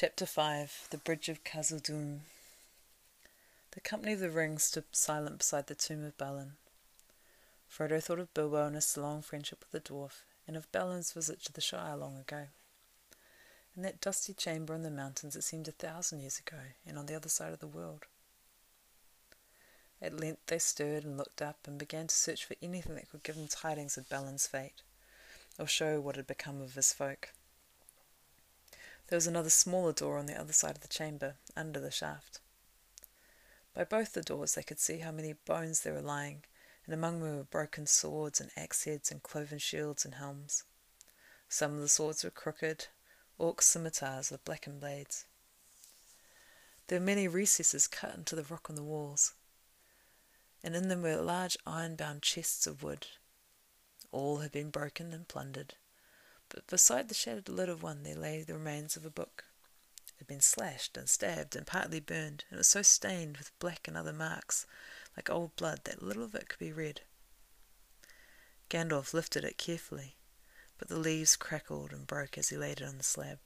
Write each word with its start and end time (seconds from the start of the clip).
Chapter 0.00 0.24
5 0.24 0.86
The 0.88 0.96
Bridge 0.96 1.28
of 1.28 1.44
Khazad-dûm 1.44 2.20
The 3.72 3.80
company 3.82 4.14
of 4.14 4.20
the 4.20 4.30
ring 4.30 4.56
stood 4.56 4.84
silent 4.92 5.36
beside 5.36 5.66
the 5.66 5.74
tomb 5.74 6.02
of 6.06 6.16
Balin. 6.16 6.52
Frodo 7.68 8.02
thought 8.02 8.18
of 8.18 8.32
Bilbo 8.32 8.64
and 8.64 8.76
his 8.76 8.96
long 8.96 9.20
friendship 9.20 9.60
with 9.60 9.72
the 9.72 9.92
dwarf, 9.92 10.22
and 10.48 10.56
of 10.56 10.72
Balin's 10.72 11.12
visit 11.12 11.44
to 11.44 11.52
the 11.52 11.60
Shire 11.60 11.98
long 11.98 12.16
ago. 12.16 12.46
In 13.76 13.82
that 13.82 14.00
dusty 14.00 14.32
chamber 14.32 14.72
in 14.72 14.84
the 14.84 14.90
mountains 14.90 15.36
it 15.36 15.44
seemed 15.44 15.68
a 15.68 15.72
thousand 15.72 16.20
years 16.20 16.38
ago, 16.38 16.60
and 16.86 16.96
on 16.98 17.04
the 17.04 17.14
other 17.14 17.28
side 17.28 17.52
of 17.52 17.60
the 17.60 17.66
world. 17.66 18.06
At 20.00 20.18
length 20.18 20.46
they 20.46 20.60
stirred 20.60 21.04
and 21.04 21.18
looked 21.18 21.42
up 21.42 21.58
and 21.66 21.78
began 21.78 22.06
to 22.06 22.14
search 22.14 22.46
for 22.46 22.56
anything 22.62 22.94
that 22.94 23.10
could 23.10 23.22
give 23.22 23.36
them 23.36 23.48
tidings 23.48 23.98
of 23.98 24.08
Balin's 24.08 24.46
fate, 24.46 24.80
or 25.58 25.66
show 25.66 26.00
what 26.00 26.16
had 26.16 26.26
become 26.26 26.62
of 26.62 26.74
his 26.74 26.90
folk. 26.90 27.34
There 29.10 29.16
was 29.16 29.26
another 29.26 29.50
smaller 29.50 29.92
door 29.92 30.18
on 30.18 30.26
the 30.26 30.40
other 30.40 30.52
side 30.52 30.76
of 30.76 30.82
the 30.82 30.88
chamber, 30.88 31.34
under 31.56 31.80
the 31.80 31.90
shaft. 31.90 32.38
By 33.74 33.82
both 33.82 34.12
the 34.12 34.22
doors 34.22 34.54
they 34.54 34.62
could 34.62 34.78
see 34.78 34.98
how 34.98 35.10
many 35.10 35.32
bones 35.32 35.80
there 35.80 35.94
were 35.94 36.00
lying, 36.00 36.44
and 36.84 36.94
among 36.94 37.18
them 37.18 37.36
were 37.36 37.42
broken 37.42 37.88
swords 37.88 38.40
and 38.40 38.52
axe 38.56 38.84
heads 38.84 39.10
and 39.10 39.20
cloven 39.20 39.58
shields 39.58 40.04
and 40.04 40.14
helms. 40.14 40.62
Some 41.48 41.74
of 41.74 41.80
the 41.80 41.88
swords 41.88 42.22
were 42.22 42.30
crooked, 42.30 42.86
orc 43.36 43.62
scimitars 43.62 44.30
with 44.30 44.44
blackened 44.44 44.78
blades. 44.78 45.24
There 46.86 47.00
were 47.00 47.04
many 47.04 47.26
recesses 47.26 47.88
cut 47.88 48.14
into 48.14 48.36
the 48.36 48.44
rock 48.44 48.70
on 48.70 48.76
the 48.76 48.84
walls, 48.84 49.34
and 50.62 50.76
in 50.76 50.86
them 50.86 51.02
were 51.02 51.16
large 51.16 51.58
iron 51.66 51.96
bound 51.96 52.22
chests 52.22 52.64
of 52.64 52.84
wood. 52.84 53.08
All 54.12 54.38
had 54.38 54.52
been 54.52 54.70
broken 54.70 55.12
and 55.12 55.26
plundered, 55.26 55.74
but 56.50 56.66
beside 56.66 57.08
the 57.08 57.14
shattered 57.14 57.48
lid 57.48 57.68
of 57.68 57.82
one 57.82 58.02
there 58.02 58.14
lay 58.14 58.42
the 58.42 58.54
remains 58.54 58.96
of 58.96 59.06
a 59.06 59.10
book. 59.10 59.44
It 60.08 60.14
had 60.18 60.26
been 60.26 60.40
slashed 60.40 60.96
and 60.96 61.08
stabbed 61.08 61.56
and 61.56 61.66
partly 61.66 62.00
burned, 62.00 62.44
and 62.50 62.56
it 62.56 62.58
was 62.58 62.66
so 62.66 62.82
stained 62.82 63.38
with 63.38 63.58
black 63.58 63.88
and 63.88 63.96
other 63.96 64.12
marks, 64.12 64.66
like 65.16 65.30
old 65.30 65.56
blood, 65.56 65.80
that 65.84 66.02
little 66.02 66.24
of 66.24 66.34
it 66.34 66.48
could 66.48 66.58
be 66.58 66.72
read. 66.72 67.00
Gandalf 68.68 69.14
lifted 69.14 69.44
it 69.44 69.58
carefully, 69.58 70.16
but 70.78 70.88
the 70.88 70.98
leaves 70.98 71.36
crackled 71.36 71.92
and 71.92 72.06
broke 72.06 72.36
as 72.36 72.50
he 72.50 72.56
laid 72.56 72.80
it 72.80 72.86
on 72.86 72.98
the 72.98 73.04
slab. 73.04 73.38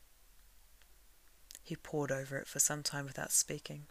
He 1.63 1.77
pored 1.77 2.13
over 2.13 2.37
it 2.37 2.47
for 2.47 2.59
some 2.59 2.83
time 2.83 3.07
without 3.07 3.33
speaking. 3.33 3.87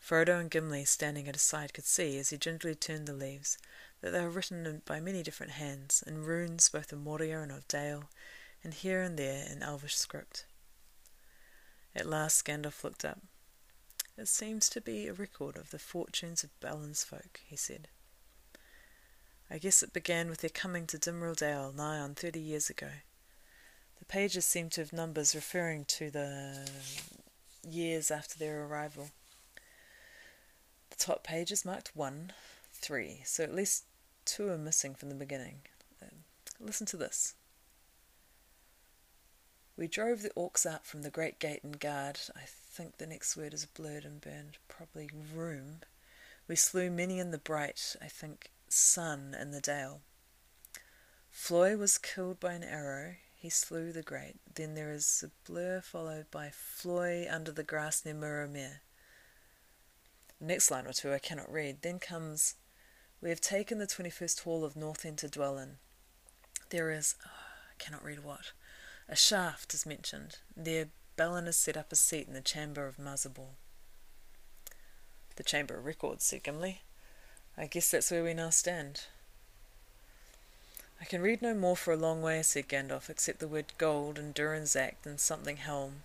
Frodo 0.00 0.40
and 0.40 0.50
Gimli, 0.50 0.84
standing 0.84 1.28
at 1.28 1.34
his 1.34 1.42
side, 1.42 1.74
could 1.74 1.84
see, 1.84 2.18
as 2.18 2.30
he 2.30 2.36
gingerly 2.36 2.74
turned 2.74 3.06
the 3.06 3.12
leaves, 3.12 3.58
that 4.00 4.12
they 4.12 4.22
were 4.22 4.30
written 4.30 4.82
by 4.84 5.00
many 5.00 5.22
different 5.22 5.52
hands, 5.52 6.02
in 6.06 6.24
runes 6.24 6.68
both 6.68 6.92
of 6.92 7.00
Moria 7.00 7.40
and 7.40 7.52
of 7.52 7.66
Dale, 7.68 8.08
and 8.62 8.74
here 8.74 9.02
and 9.02 9.18
there 9.18 9.46
in 9.50 9.62
Elvish 9.62 9.96
script. 9.96 10.44
At 11.94 12.06
last 12.06 12.44
Gandalf 12.44 12.84
looked 12.84 13.04
up. 13.04 13.20
It 14.16 14.28
seems 14.28 14.68
to 14.70 14.80
be 14.80 15.06
a 15.06 15.12
record 15.12 15.56
of 15.56 15.70
the 15.70 15.78
fortunes 15.78 16.42
of 16.42 16.58
Balin's 16.60 17.04
folk, 17.04 17.40
he 17.46 17.56
said. 17.56 17.88
I 19.50 19.58
guess 19.58 19.82
it 19.82 19.92
began 19.92 20.28
with 20.28 20.40
their 20.40 20.50
coming 20.50 20.86
to 20.88 20.98
Dimrill 20.98 21.36
Dale 21.36 21.72
nigh 21.74 21.98
on 21.98 22.14
thirty 22.14 22.40
years 22.40 22.68
ago. 22.68 22.90
The 23.98 24.04
pages 24.04 24.44
seem 24.44 24.70
to 24.70 24.80
have 24.80 24.92
numbers 24.92 25.34
referring 25.34 25.84
to 25.86 26.10
the 26.10 26.68
years 27.68 28.10
after 28.10 28.38
their 28.38 28.64
arrival. 28.64 29.10
The 30.90 30.96
top 30.96 31.24
page 31.24 31.50
is 31.50 31.64
marked 31.64 31.94
1, 31.94 32.32
three, 32.72 33.22
so 33.24 33.42
at 33.42 33.54
least 33.54 33.84
two 34.28 34.48
are 34.50 34.58
missing 34.58 34.94
from 34.94 35.08
the 35.08 35.14
beginning. 35.14 35.60
Listen 36.60 36.86
to 36.86 36.96
this. 36.96 37.34
We 39.76 39.86
drove 39.86 40.22
the 40.22 40.30
orcs 40.30 40.66
out 40.66 40.84
from 40.84 41.02
the 41.02 41.10
great 41.10 41.38
gate 41.38 41.62
and 41.62 41.78
guard. 41.78 42.18
I 42.34 42.42
think 42.46 42.96
the 42.96 43.06
next 43.06 43.36
word 43.36 43.54
is 43.54 43.64
blurred 43.64 44.04
and 44.04 44.20
burned, 44.20 44.58
probably 44.66 45.08
room. 45.32 45.80
We 46.48 46.56
slew 46.56 46.90
many 46.90 47.20
in 47.20 47.30
the 47.30 47.38
bright, 47.38 47.94
I 48.02 48.06
think, 48.06 48.50
sun 48.68 49.36
in 49.40 49.52
the 49.52 49.60
dale. 49.60 50.00
Flói 51.32 51.78
was 51.78 51.96
killed 51.96 52.40
by 52.40 52.54
an 52.54 52.64
arrow. 52.64 53.14
He 53.36 53.50
slew 53.50 53.92
the 53.92 54.02
great. 54.02 54.34
Then 54.52 54.74
there 54.74 54.92
is 54.92 55.24
a 55.24 55.30
blur 55.48 55.80
followed 55.80 56.28
by 56.32 56.48
Flói 56.48 57.32
under 57.32 57.52
the 57.52 57.62
grass 57.62 58.04
near. 58.04 58.80
The 60.40 60.44
next 60.44 60.72
line 60.72 60.88
or 60.88 60.92
two 60.92 61.12
I 61.12 61.20
cannot 61.20 61.52
read. 61.52 61.82
Then 61.82 62.00
comes 62.00 62.56
we 63.20 63.30
have 63.30 63.40
taken 63.40 63.78
the 63.78 63.86
21st 63.86 64.42
hall 64.42 64.64
of 64.64 64.76
North 64.76 65.04
End 65.04 65.18
to 65.18 65.28
dwell 65.28 65.58
in. 65.58 65.76
There 66.70 66.90
is, 66.90 67.14
oh, 67.26 67.30
I 67.70 67.82
cannot 67.82 68.04
read 68.04 68.22
what, 68.22 68.52
a 69.08 69.16
shaft 69.16 69.74
is 69.74 69.86
mentioned. 69.86 70.38
There 70.56 70.88
Balin 71.18 71.46
has 71.46 71.56
set 71.56 71.76
up 71.76 71.90
a 71.90 71.96
seat 71.96 72.28
in 72.28 72.34
the 72.34 72.40
chamber 72.40 72.86
of 72.86 72.96
Mazarbul. 72.96 73.56
The 75.34 75.42
chamber 75.42 75.76
of 75.76 75.84
records, 75.84 76.24
said 76.24 76.44
Gimli. 76.44 76.82
I 77.56 77.66
guess 77.66 77.90
that's 77.90 78.12
where 78.12 78.22
we 78.22 78.34
now 78.34 78.50
stand. 78.50 79.00
I 81.00 81.04
can 81.04 81.20
read 81.20 81.42
no 81.42 81.54
more 81.54 81.76
for 81.76 81.92
a 81.92 81.96
long 81.96 82.22
way, 82.22 82.40
said 82.42 82.68
Gandalf, 82.68 83.10
except 83.10 83.40
the 83.40 83.48
word 83.48 83.72
gold 83.78 84.16
and 84.16 84.32
Durin's 84.32 84.76
Act 84.76 85.06
and 85.06 85.18
something 85.18 85.56
helm. 85.56 86.02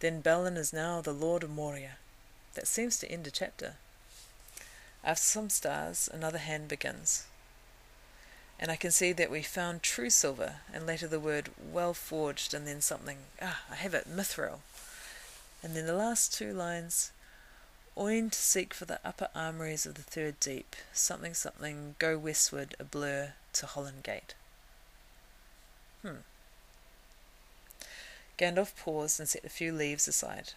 Then 0.00 0.22
Balin 0.22 0.56
is 0.56 0.72
now 0.72 1.00
the 1.00 1.12
Lord 1.12 1.44
of 1.44 1.50
Moria. 1.50 1.98
That 2.54 2.66
seems 2.66 2.98
to 2.98 3.10
end 3.10 3.28
a 3.28 3.30
chapter. 3.30 3.76
After 5.02 5.22
some 5.22 5.50
stars, 5.50 6.08
another 6.12 6.38
hand 6.38 6.68
begins. 6.68 7.24
And 8.58 8.70
I 8.70 8.76
can 8.76 8.90
see 8.90 9.12
that 9.12 9.30
we 9.30 9.42
found 9.42 9.82
true 9.82 10.10
silver, 10.10 10.56
and 10.72 10.86
later 10.86 11.08
the 11.08 11.18
word 11.18 11.50
well 11.72 11.94
forged, 11.94 12.52
and 12.52 12.66
then 12.66 12.80
something, 12.80 13.18
ah, 13.40 13.62
I 13.70 13.76
have 13.76 13.94
it, 13.94 14.06
mithril. 14.06 14.60
And 15.62 15.74
then 15.74 15.86
the 15.86 15.94
last 15.94 16.34
two 16.34 16.52
lines, 16.52 17.12
Oin 17.96 18.30
to 18.30 18.38
seek 18.38 18.72
for 18.72 18.84
the 18.84 19.00
upper 19.04 19.28
armories 19.34 19.84
of 19.84 19.94
the 19.94 20.02
third 20.02 20.38
deep, 20.40 20.76
something 20.92 21.34
something, 21.34 21.96
go 21.98 22.16
westward, 22.16 22.74
a 22.78 22.84
blur, 22.84 23.32
to 23.54 23.66
Hollin 23.66 24.00
Gate. 24.02 24.34
Hmm. 26.02 26.22
Gandalf 28.38 28.74
paused 28.76 29.20
and 29.20 29.28
set 29.28 29.44
a 29.44 29.50
few 29.50 29.72
leaves 29.72 30.08
aside. 30.08 30.52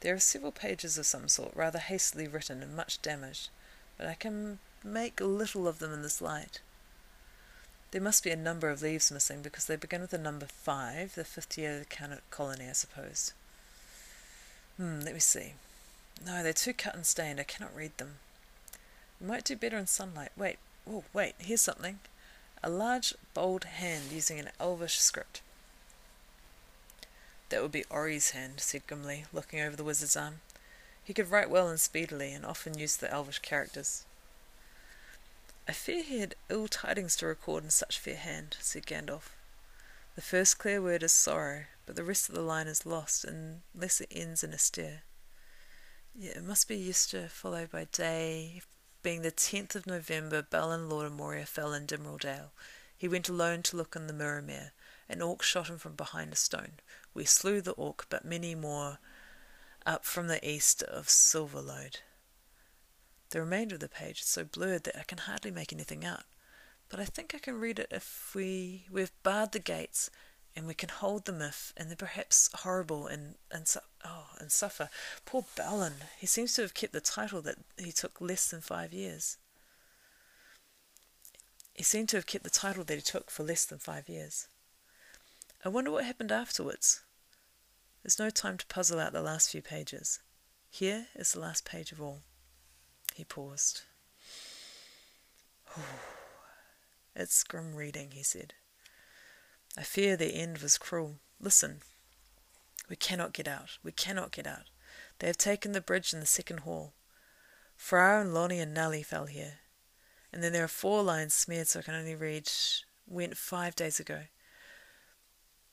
There 0.00 0.14
are 0.14 0.20
several 0.20 0.52
pages 0.52 0.96
of 0.96 1.06
some 1.06 1.28
sort, 1.28 1.54
rather 1.56 1.78
hastily 1.78 2.28
written 2.28 2.62
and 2.62 2.76
much 2.76 3.02
damaged, 3.02 3.48
but 3.96 4.06
I 4.06 4.14
can 4.14 4.58
make 4.84 5.20
little 5.20 5.66
of 5.66 5.80
them 5.80 5.92
in 5.92 6.02
this 6.02 6.20
light. 6.20 6.60
There 7.90 8.00
must 8.00 8.22
be 8.22 8.30
a 8.30 8.36
number 8.36 8.68
of 8.68 8.82
leaves 8.82 9.10
missing 9.10 9.42
because 9.42 9.66
they 9.66 9.76
begin 9.76 10.02
with 10.02 10.10
the 10.10 10.18
number 10.18 10.46
five, 10.46 11.14
the 11.14 11.24
fifth 11.24 11.56
year 11.56 11.74
of 11.74 11.88
the 11.88 12.20
colony, 12.30 12.68
I 12.68 12.72
suppose. 12.72 13.32
Hmm, 14.76 15.00
let 15.00 15.14
me 15.14 15.20
see. 15.20 15.54
No, 16.24 16.42
they're 16.42 16.52
too 16.52 16.74
cut 16.74 16.94
and 16.94 17.06
stained. 17.06 17.40
I 17.40 17.44
cannot 17.44 17.74
read 17.74 17.96
them. 17.96 18.16
We 19.20 19.26
might 19.26 19.44
do 19.44 19.56
better 19.56 19.78
in 19.78 19.86
sunlight. 19.86 20.30
Wait, 20.36 20.58
oh, 20.88 21.04
wait, 21.12 21.34
here's 21.38 21.60
something. 21.60 21.98
A 22.62 22.70
large, 22.70 23.14
bold 23.34 23.64
hand 23.64 24.12
using 24.12 24.38
an 24.38 24.50
elvish 24.60 24.98
script. 24.98 25.40
That 27.48 27.62
would 27.62 27.72
be 27.72 27.84
Ori's 27.90 28.30
hand, 28.30 28.60
said 28.60 28.86
Gimli, 28.86 29.24
looking 29.32 29.60
over 29.60 29.74
the 29.76 29.84
wizard's 29.84 30.16
arm. 30.16 30.40
He 31.02 31.14
could 31.14 31.30
write 31.30 31.48
well 31.48 31.68
and 31.68 31.80
speedily, 31.80 32.32
and 32.32 32.44
often 32.44 32.78
used 32.78 33.00
the 33.00 33.10
elvish 33.10 33.38
characters. 33.38 34.04
I 35.66 35.72
fear 35.72 36.02
he 36.02 36.20
had 36.20 36.34
ill 36.48 36.68
tidings 36.68 37.16
to 37.16 37.26
record 37.26 37.64
in 37.64 37.70
such 37.70 37.98
fair 37.98 38.16
hand, 38.16 38.56
said 38.60 38.86
Gandalf. 38.86 39.30
The 40.14 40.22
first 40.22 40.58
clear 40.58 40.82
word 40.82 41.02
is 41.02 41.12
sorrow, 41.12 41.64
but 41.86 41.94
the 41.94 42.04
rest 42.04 42.28
of 42.28 42.34
the 42.34 42.42
line 42.42 42.66
is 42.66 42.84
lost 42.84 43.24
unless 43.24 44.00
it 44.00 44.08
ends 44.10 44.42
in 44.42 44.52
a 44.52 44.58
stir. 44.58 45.00
Yeah, 46.14 46.32
it 46.32 46.44
must 46.44 46.68
be 46.68 46.76
Easter, 46.76 47.28
followed 47.28 47.70
by 47.70 47.86
day. 47.92 48.62
Being 49.02 49.22
the 49.22 49.30
tenth 49.30 49.76
of 49.76 49.86
November, 49.86 50.42
Balin 50.42 50.88
Lord 50.88 51.06
of 51.06 51.12
Moria 51.12 51.46
fell 51.46 51.72
in 51.72 51.86
Dimrill 51.86 52.18
Dale. 52.18 52.50
He 52.96 53.06
went 53.06 53.28
alone 53.28 53.62
to 53.62 53.76
look 53.76 53.94
in 53.94 54.06
the 54.08 54.12
Mirrormere. 54.12 54.72
An 55.08 55.22
orc 55.22 55.42
shot 55.42 55.68
him 55.68 55.78
from 55.78 55.94
behind 55.94 56.32
a 56.32 56.36
stone. 56.36 56.72
We 57.14 57.24
slew 57.24 57.60
the 57.60 57.72
orc, 57.72 58.06
but 58.08 58.24
many 58.24 58.54
more 58.54 58.98
up 59.86 60.04
from 60.04 60.28
the 60.28 60.46
east 60.46 60.82
of 60.82 61.06
Silverlode. 61.06 62.00
The 63.30 63.40
remainder 63.40 63.74
of 63.74 63.80
the 63.80 63.88
page 63.88 64.20
is 64.20 64.26
so 64.26 64.44
blurred 64.44 64.84
that 64.84 64.98
I 64.98 65.02
can 65.02 65.18
hardly 65.18 65.50
make 65.50 65.72
anything 65.72 66.04
out, 66.04 66.24
but 66.88 67.00
I 67.00 67.04
think 67.04 67.34
I 67.34 67.38
can 67.38 67.60
read 67.60 67.78
it 67.78 67.88
if 67.90 68.32
we 68.34 68.86
we've 68.90 69.12
barred 69.22 69.52
the 69.52 69.58
gates 69.58 70.10
and 70.56 70.66
we 70.66 70.74
can 70.74 70.88
hold 70.88 71.26
them 71.26 71.42
if 71.42 71.72
and 71.76 71.88
they're 71.88 71.96
perhaps 71.96 72.50
horrible 72.52 73.06
and 73.06 73.34
and 73.50 73.68
su- 73.68 73.80
oh 74.04 74.30
and 74.38 74.50
suffer. 74.50 74.88
Poor 75.24 75.44
Balin, 75.56 75.94
he 76.18 76.26
seems 76.26 76.54
to 76.54 76.62
have 76.62 76.74
kept 76.74 76.92
the 76.92 77.00
title 77.00 77.42
that 77.42 77.58
he 77.76 77.92
took 77.92 78.20
less 78.20 78.50
than 78.50 78.60
five 78.60 78.92
years. 78.92 79.36
He 81.74 81.84
seemed 81.84 82.08
to 82.08 82.16
have 82.16 82.26
kept 82.26 82.44
the 82.44 82.50
title 82.50 82.84
that 82.84 82.94
he 82.94 83.00
took 83.00 83.30
for 83.30 83.44
less 83.44 83.64
than 83.64 83.78
five 83.78 84.08
years. 84.08 84.48
I 85.64 85.68
wonder 85.68 85.90
what 85.90 86.04
happened 86.04 86.30
afterwards. 86.30 87.02
There's 88.02 88.18
no 88.18 88.30
time 88.30 88.58
to 88.58 88.66
puzzle 88.66 89.00
out 89.00 89.12
the 89.12 89.22
last 89.22 89.50
few 89.50 89.60
pages. 89.60 90.20
Here 90.70 91.06
is 91.16 91.32
the 91.32 91.40
last 91.40 91.64
page 91.64 91.90
of 91.90 92.00
all. 92.00 92.22
He 93.14 93.24
paused. 93.24 93.82
it's 97.16 97.42
grim 97.42 97.74
reading, 97.74 98.12
he 98.12 98.22
said. 98.22 98.54
I 99.76 99.82
fear 99.82 100.16
the 100.16 100.34
end 100.34 100.58
was 100.58 100.78
cruel. 100.78 101.16
Listen. 101.40 101.80
We 102.88 102.96
cannot 102.96 103.32
get 103.32 103.48
out. 103.48 103.78
We 103.82 103.92
cannot 103.92 104.32
get 104.32 104.46
out. 104.46 104.70
They 105.18 105.26
have 105.26 105.36
taken 105.36 105.72
the 105.72 105.80
bridge 105.80 106.12
in 106.12 106.20
the 106.20 106.26
second 106.26 106.60
hall. 106.60 106.94
Frár 107.78 108.20
and 108.20 108.30
Lóni 108.30 108.62
and 108.62 108.72
Nellie 108.72 109.02
fell 109.02 109.26
here. 109.26 109.58
And 110.32 110.42
then 110.42 110.52
there 110.52 110.64
are 110.64 110.68
four 110.68 111.02
lines 111.02 111.34
smeared 111.34 111.66
so 111.66 111.80
I 111.80 111.82
can 111.82 111.94
only 111.94 112.14
read 112.14 112.50
went 113.06 113.36
five 113.36 113.74
days 113.74 113.98
ago. 113.98 114.22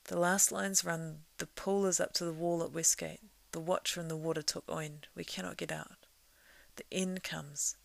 The 0.06 0.20
last 0.20 0.52
lines 0.52 0.86
run 0.86 1.22
The 1.38 1.48
pool 1.48 1.88
is 1.88 2.00
up 2.00 2.14
to 2.14 2.26
the 2.26 2.34
wall 2.34 2.64
at 2.64 2.72
Westgate. 2.72 3.22
The 3.52 3.60
watcher 3.60 4.00
in 4.00 4.08
the 4.08 4.16
water 4.16 4.44
took 4.44 4.68
Oin. 4.70 5.00
We 5.16 5.24
cannot 5.24 5.58
get 5.58 5.72
out. 5.72 6.06
The 6.76 6.84
end 6.92 7.24
comes. 7.24 7.76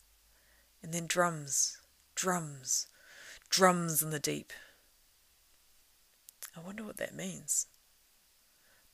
And 0.83 0.93
then 0.93 1.07
drums, 1.07 1.79
drums, 2.15 2.89
drums 3.49 4.03
in 4.03 4.11
the 4.11 4.19
deep. 4.19 4.53
I 6.57 6.61
wonder 6.61 6.85
what 6.85 6.99
that 6.99 7.15
means. 7.15 7.67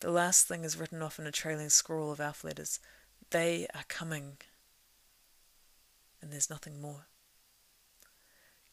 The 0.00 0.10
last 0.10 0.46
thing 0.46 0.62
is 0.62 0.76
written 0.76 1.02
off 1.02 1.18
in 1.18 1.26
a 1.26 1.32
trailing 1.32 1.70
scrawl 1.70 2.12
of 2.12 2.20
alpha 2.20 2.46
letters. 2.46 2.78
They 3.30 3.66
are 3.74 3.84
coming. 3.88 4.36
And 6.22 6.30
there's 6.30 6.50
nothing 6.50 6.80
more. 6.80 7.06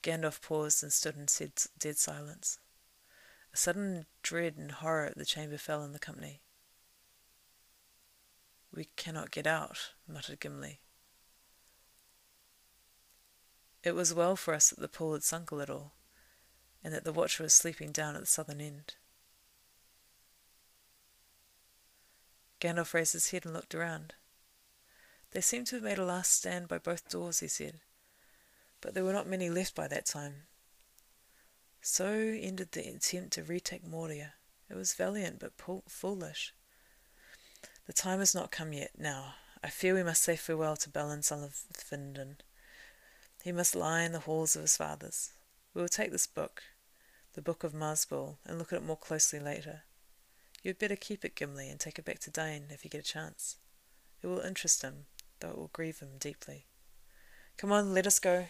Gandalf 0.03 0.41
paused 0.41 0.83
and 0.83 0.91
stood 0.91 1.15
in 1.15 1.27
dead 1.79 1.97
silence. 1.97 2.59
A 3.53 3.57
sudden 3.57 4.07
dread 4.23 4.57
and 4.57 4.71
horror 4.71 5.05
at 5.05 5.17
the 5.17 5.25
chamber 5.25 5.57
fell 5.57 5.81
on 5.81 5.93
the 5.93 5.99
company. 5.99 6.41
We 8.73 8.89
cannot 8.95 9.29
get 9.29 9.45
out, 9.45 9.91
muttered 10.07 10.39
Gimli. 10.39 10.79
It 13.83 13.93
was 13.93 14.13
well 14.13 14.35
for 14.35 14.53
us 14.53 14.69
that 14.69 14.79
the 14.79 14.87
pool 14.87 15.13
had 15.13 15.23
sunk 15.23 15.51
a 15.51 15.55
little, 15.55 15.93
and 16.83 16.93
that 16.93 17.03
the 17.03 17.13
watcher 17.13 17.43
was 17.43 17.53
sleeping 17.53 17.91
down 17.91 18.15
at 18.15 18.21
the 18.21 18.27
southern 18.27 18.61
end. 18.61 18.95
Gandalf 22.59 22.93
raised 22.93 23.13
his 23.13 23.29
head 23.29 23.45
and 23.45 23.53
looked 23.53 23.75
around. 23.75 24.15
They 25.31 25.41
seemed 25.41 25.67
to 25.67 25.75
have 25.75 25.83
made 25.83 25.99
a 25.99 26.05
last 26.05 26.31
stand 26.31 26.67
by 26.67 26.77
both 26.77 27.09
doors, 27.09 27.41
he 27.41 27.47
said, 27.47 27.81
but 28.81 28.93
there 28.93 29.03
were 29.03 29.13
not 29.13 29.27
many 29.27 29.49
left 29.49 29.75
by 29.75 29.87
that 29.89 30.05
time. 30.05 30.47
So 31.85 32.07
ended 32.07 32.71
the 32.71 32.87
attempt 32.87 33.33
to 33.33 33.43
retake 33.43 33.85
Moria. 33.85 34.35
It 34.69 34.75
was 34.75 34.93
valiant 34.93 35.39
but 35.39 35.51
foolish. 35.89 36.53
The 37.87 37.93
time 37.93 38.19
has 38.19 38.33
not 38.33 38.51
come 38.51 38.71
yet. 38.71 38.91
Now, 38.97 39.35
I 39.61 39.67
fear 39.67 39.93
we 39.93 40.01
must 40.01 40.23
say 40.23 40.37
farewell 40.37 40.77
to 40.77 40.89
Balin, 40.89 41.23
son 41.23 41.43
of 41.43 41.61
Fundin. 41.73 42.37
He 43.43 43.51
must 43.51 43.75
lie 43.75 44.03
in 44.03 44.13
the 44.13 44.21
halls 44.21 44.55
of 44.55 44.61
his 44.61 44.77
fathers. 44.77 45.33
We 45.73 45.81
will 45.81 45.89
take 45.89 46.13
this 46.13 46.25
book, 46.25 46.63
the 47.33 47.41
Book 47.41 47.65
of 47.65 47.73
Mazarbul, 47.73 48.37
and 48.45 48.57
look 48.57 48.71
at 48.71 48.77
it 48.77 48.85
more 48.85 48.95
closely 48.95 49.41
later. 49.41 49.81
You 50.63 50.69
had 50.69 50.79
better 50.79 50.95
keep 50.95 51.25
it, 51.25 51.35
Gimli, 51.35 51.69
and 51.69 51.81
take 51.81 51.99
it 51.99 52.05
back 52.05 52.19
to 52.19 52.31
Dáin 52.31 52.71
if 52.71 52.85
you 52.85 52.89
get 52.89 53.01
a 53.01 53.03
chance. 53.03 53.57
It 54.21 54.27
will 54.27 54.39
interest 54.39 54.83
him, 54.83 55.07
though 55.41 55.49
it 55.49 55.57
will 55.57 55.69
grieve 55.73 55.99
him 55.99 56.17
deeply. 56.17 56.65
Come 57.57 57.73
on, 57.73 57.93
let 57.93 58.07
us 58.07 58.19
go. 58.19 58.45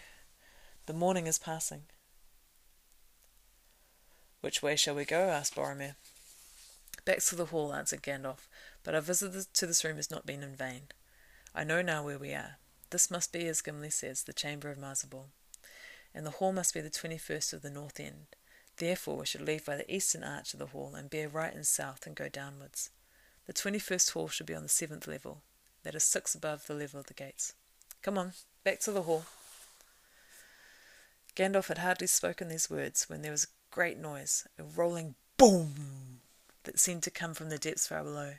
The 0.85 0.93
morning 0.93 1.25
is 1.25 1.39
passing. 1.39 1.85
Which 4.43 4.61
way 4.61 4.75
shall 4.75 4.95
we 4.95 5.05
go? 5.05 5.29
asked 5.29 5.55
Boromir. 5.55 5.95
Back 7.05 7.19
to 7.19 7.35
the 7.37 7.45
hall, 7.45 7.73
answered 7.73 8.03
Gandalf, 8.03 8.49
but 8.83 8.93
our 8.93 8.99
visit 8.99 9.47
to 9.53 9.65
this 9.65 9.85
room 9.85 9.95
has 9.95 10.11
not 10.11 10.25
been 10.25 10.43
in 10.43 10.53
vain. 10.53 10.89
I 11.55 11.63
know 11.63 11.81
now 11.81 12.03
where 12.03 12.19
we 12.19 12.33
are. 12.33 12.57
This 12.89 13.09
must 13.09 13.31
be, 13.31 13.47
as 13.47 13.61
Gimli 13.61 13.89
says, 13.89 14.23
the 14.23 14.33
chamber 14.33 14.69
of 14.69 14.77
Mazarbul, 14.77 15.27
and 16.13 16.25
the 16.25 16.31
hall 16.31 16.51
must 16.51 16.73
be 16.73 16.81
the 16.81 16.89
twenty-first 16.89 17.53
of 17.53 17.61
the 17.61 17.69
north 17.69 18.01
end. 18.01 18.35
Therefore 18.75 19.19
we 19.19 19.25
should 19.25 19.47
leave 19.47 19.63
by 19.63 19.77
the 19.77 19.89
eastern 19.89 20.25
arch 20.25 20.51
of 20.51 20.59
the 20.59 20.67
hall 20.67 20.93
and 20.93 21.09
bear 21.09 21.29
right 21.29 21.55
and 21.55 21.65
south 21.65 22.05
and 22.05 22.13
go 22.13 22.27
downwards. 22.27 22.89
The 23.47 23.53
twenty-first 23.53 24.09
hall 24.09 24.27
should 24.27 24.47
be 24.47 24.55
on 24.55 24.63
the 24.63 24.67
seventh 24.67 25.07
level, 25.07 25.41
that 25.83 25.95
is 25.95 26.03
six 26.03 26.35
above 26.35 26.67
the 26.67 26.73
level 26.73 26.99
of 26.99 27.07
the 27.07 27.13
gates. 27.13 27.53
Come 28.01 28.17
on, 28.17 28.33
back 28.65 28.81
to 28.81 28.91
the 28.91 29.03
hall. 29.03 29.23
Gandalf 31.33 31.69
had 31.69 31.77
hardly 31.77 32.07
spoken 32.07 32.49
these 32.49 32.69
words 32.69 33.05
when 33.07 33.21
there 33.21 33.31
was 33.31 33.47
great 33.73 33.97
noise, 33.97 34.47
a 34.59 34.63
rolling 34.63 35.15
boom 35.35 36.21
that 36.63 36.79
seemed 36.79 37.01
to 37.01 37.09
come 37.09 37.33
from 37.33 37.49
the 37.49 37.57
depths 37.57 37.87
far 37.87 38.03
below, 38.03 38.33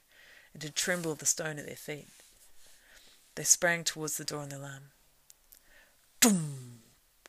and 0.52 0.62
to 0.62 0.70
tremble 0.70 1.16
the 1.16 1.26
stone 1.26 1.58
at 1.58 1.66
their 1.66 1.75
feet. 1.75 2.06
They 3.34 3.42
sprang 3.42 3.82
towards 3.82 4.16
the 4.16 4.25
door 4.25 4.44
in 4.44 4.50
the 4.50 4.58
alarm. 4.58 4.92
Doom! 6.20 6.82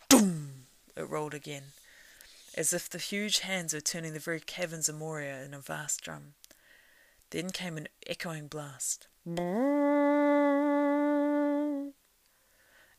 Doom! 0.08 0.68
It 0.96 1.10
rolled 1.10 1.34
again, 1.34 1.64
as 2.56 2.74
if 2.74 2.88
the 2.88 3.00
huge 3.00 3.40
hands 3.40 3.74
were 3.74 3.82
turning 3.82 4.14
the 4.14 4.20
very 4.20 4.40
caverns 4.40 4.88
of 4.88 4.96
Moria 4.96 5.44
in 5.44 5.56
a 5.56 5.60
vast 5.60 6.04
drum. 6.04 6.36
Then 7.32 7.50
came 7.50 7.76
an 7.76 7.88
echoing 8.06 8.46
blast. 8.48 9.08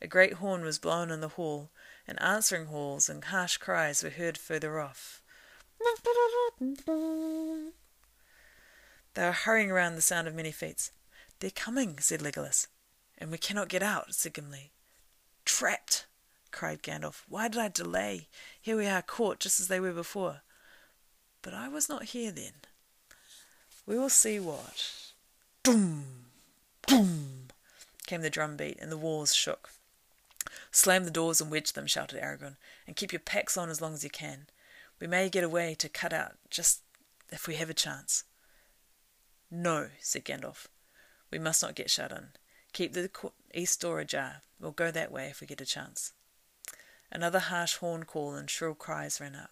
A 0.03 0.09
great 0.09 0.33
horn 0.35 0.65
was 0.65 0.81
blown 0.81 1.13
in 1.13 1.21
the 1.21 1.29
hall, 1.29 1.71
and 2.07 2.21
answering 2.23 2.67
halls 2.67 3.09
and 3.09 3.25
harsh 3.25 3.57
cries 3.57 4.03
were 4.03 4.11
heard 4.11 4.39
further 4.39 4.81
off. 4.81 5.23
They 9.15 9.25
were 9.25 9.33
hurrying 9.33 9.71
around 9.71 9.95
the 9.95 10.03
sound 10.03 10.29
of 10.29 10.35
many 10.35 10.53
feet. 10.53 10.91
They're 11.41 11.51
coming, 11.51 11.99
said 11.99 12.21
Legolas. 12.21 12.67
And 13.19 13.31
we 13.31 13.39
cannot 13.39 13.69
get 13.69 13.83
out, 13.83 14.15
said 14.15 14.35
Gimli. 14.35 14.73
Trapped, 15.45 16.07
cried 16.51 16.83
Gandalf. 16.83 17.23
Why 17.29 17.49
did 17.49 17.61
I 17.61 17.69
delay? 17.69 18.29
Here 18.61 18.77
we 18.77 18.87
are 18.87 19.03
caught 19.03 19.41
just 19.41 19.61
as 19.61 19.69
they 19.69 19.81
were 19.81 19.93
before. 19.93 20.43
But 21.43 21.55
I 21.55 21.69
was 21.69 21.89
not 21.89 22.05
here 22.05 22.31
then. 22.31 22.53
We 23.87 23.99
will 23.99 24.11
see 24.11 24.41
what. 24.41 25.13
Boom! 25.63 26.27
Boom! 26.87 27.49
came 28.07 28.21
the 28.21 28.31
drum 28.31 28.57
beat, 28.57 28.79
and 28.81 28.91
the 28.91 28.97
walls 28.97 29.35
shook. 29.35 29.71
Slam 30.71 31.05
the 31.05 31.11
doors 31.11 31.41
and 31.41 31.51
wedge 31.51 31.73
them, 31.73 31.87
shouted 31.87 32.21
Aragorn, 32.21 32.57
and 32.87 32.97
keep 32.97 33.13
your 33.13 33.21
packs 33.21 33.57
on 33.57 33.71
as 33.71 33.81
long 33.81 33.95
as 33.95 34.05
you 34.05 34.11
can. 34.11 34.47
We 35.01 35.07
may 35.07 35.29
get 35.29 35.45
away 35.45 35.75
to 35.75 35.89
cut 35.89 36.13
out, 36.13 36.37
just 36.51 36.83
if 37.31 37.47
we 37.47 37.57
have 37.57 37.71
a 37.71 37.75
chance. 37.75 38.25
No, 39.51 39.91
said 40.01 40.25
Gandalf. 40.25 40.67
We 41.31 41.39
must 41.39 41.63
not 41.63 41.75
get 41.75 41.91
shut 41.91 42.13
in. 42.13 42.29
Keep 42.73 42.93
the 42.93 43.11
east 43.55 43.81
door 43.81 44.01
ajar. 44.01 44.43
We'll 44.61 44.73
go 44.73 44.91
that 44.91 45.13
way 45.13 45.27
if 45.27 45.41
we 45.41 45.47
get 45.47 45.61
a 45.61 45.67
chance. 45.67 46.13
Another 47.11 47.39
harsh 47.39 47.77
horn 47.77 48.05
call 48.05 48.35
and 48.35 48.51
shrill 48.51 48.75
cries 48.75 49.21
ran 49.21 49.35
up. 49.35 49.51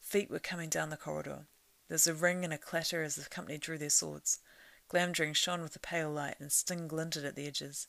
Feet 0.00 0.30
were 0.30 0.38
coming 0.38 0.70
down 0.70 0.90
the 0.90 0.96
corridor. 0.96 1.46
There 1.88 1.94
was 1.94 2.06
a 2.06 2.14
ring 2.14 2.44
and 2.44 2.52
a 2.52 2.58
clatter 2.58 3.02
as 3.02 3.16
the 3.16 3.28
company 3.28 3.58
drew 3.58 3.76
their 3.76 3.90
swords. 3.90 4.40
Glamdring 4.88 5.34
shone 5.34 5.62
with 5.62 5.76
a 5.76 5.80
pale 5.80 6.10
light, 6.10 6.36
and 6.40 6.50
Sting 6.50 6.88
glinted 6.88 7.24
at 7.24 7.36
the 7.36 7.46
edges. 7.46 7.86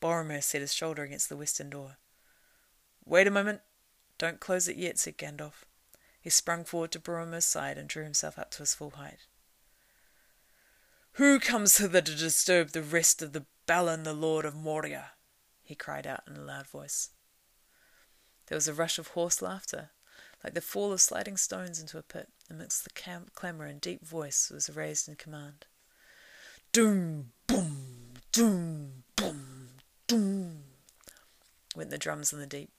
Boromir 0.00 0.42
set 0.42 0.60
his 0.60 0.74
shoulder 0.74 1.02
against 1.02 1.28
the 1.28 1.36
western 1.36 1.70
door. 1.70 1.96
Wait 3.04 3.26
a 3.26 3.30
moment. 3.30 3.60
Don't 4.18 4.40
close 4.40 4.68
it 4.68 4.76
yet, 4.76 4.98
said 4.98 5.18
Gandalf. 5.18 5.64
He 6.20 6.30
sprung 6.30 6.64
forward 6.64 6.92
to 6.92 7.00
Boromir's 7.00 7.44
side 7.44 7.76
and 7.76 7.88
drew 7.88 8.04
himself 8.04 8.38
up 8.38 8.50
to 8.52 8.58
his 8.58 8.74
full 8.74 8.90
height. 8.90 9.18
Who 11.12 11.38
comes 11.38 11.78
hither 11.78 12.00
to 12.00 12.14
disturb 12.14 12.70
the 12.70 12.82
rest 12.82 13.22
of 13.22 13.32
the 13.32 13.44
Balin 13.66 14.02
the 14.02 14.12
Lord 14.12 14.44
of 14.44 14.54
Moria, 14.54 15.12
he 15.62 15.74
cried 15.74 16.06
out 16.06 16.22
in 16.26 16.36
a 16.36 16.42
loud 16.42 16.66
voice. 16.66 17.10
There 18.46 18.56
was 18.56 18.68
a 18.68 18.74
rush 18.74 18.98
of 18.98 19.08
hoarse 19.08 19.40
laughter, 19.40 19.90
like 20.42 20.54
the 20.54 20.60
fall 20.60 20.92
of 20.92 21.00
sliding 21.00 21.36
stones 21.36 21.80
into 21.80 21.98
a 21.98 22.02
pit. 22.02 22.28
Amidst 22.50 22.84
the 22.84 22.90
cam- 22.90 23.28
clamour, 23.34 23.64
and 23.64 23.80
deep 23.80 24.04
voice 24.04 24.50
was 24.50 24.68
raised 24.68 25.08
in 25.08 25.16
command. 25.16 25.66
Doom, 26.72 27.30
boom, 27.46 28.14
doom, 28.32 29.04
boom, 29.16 29.63
doom, 30.06 30.64
went 31.74 31.90
the 31.90 31.98
drums 31.98 32.32
in 32.32 32.38
the 32.38 32.46
deep. 32.46 32.70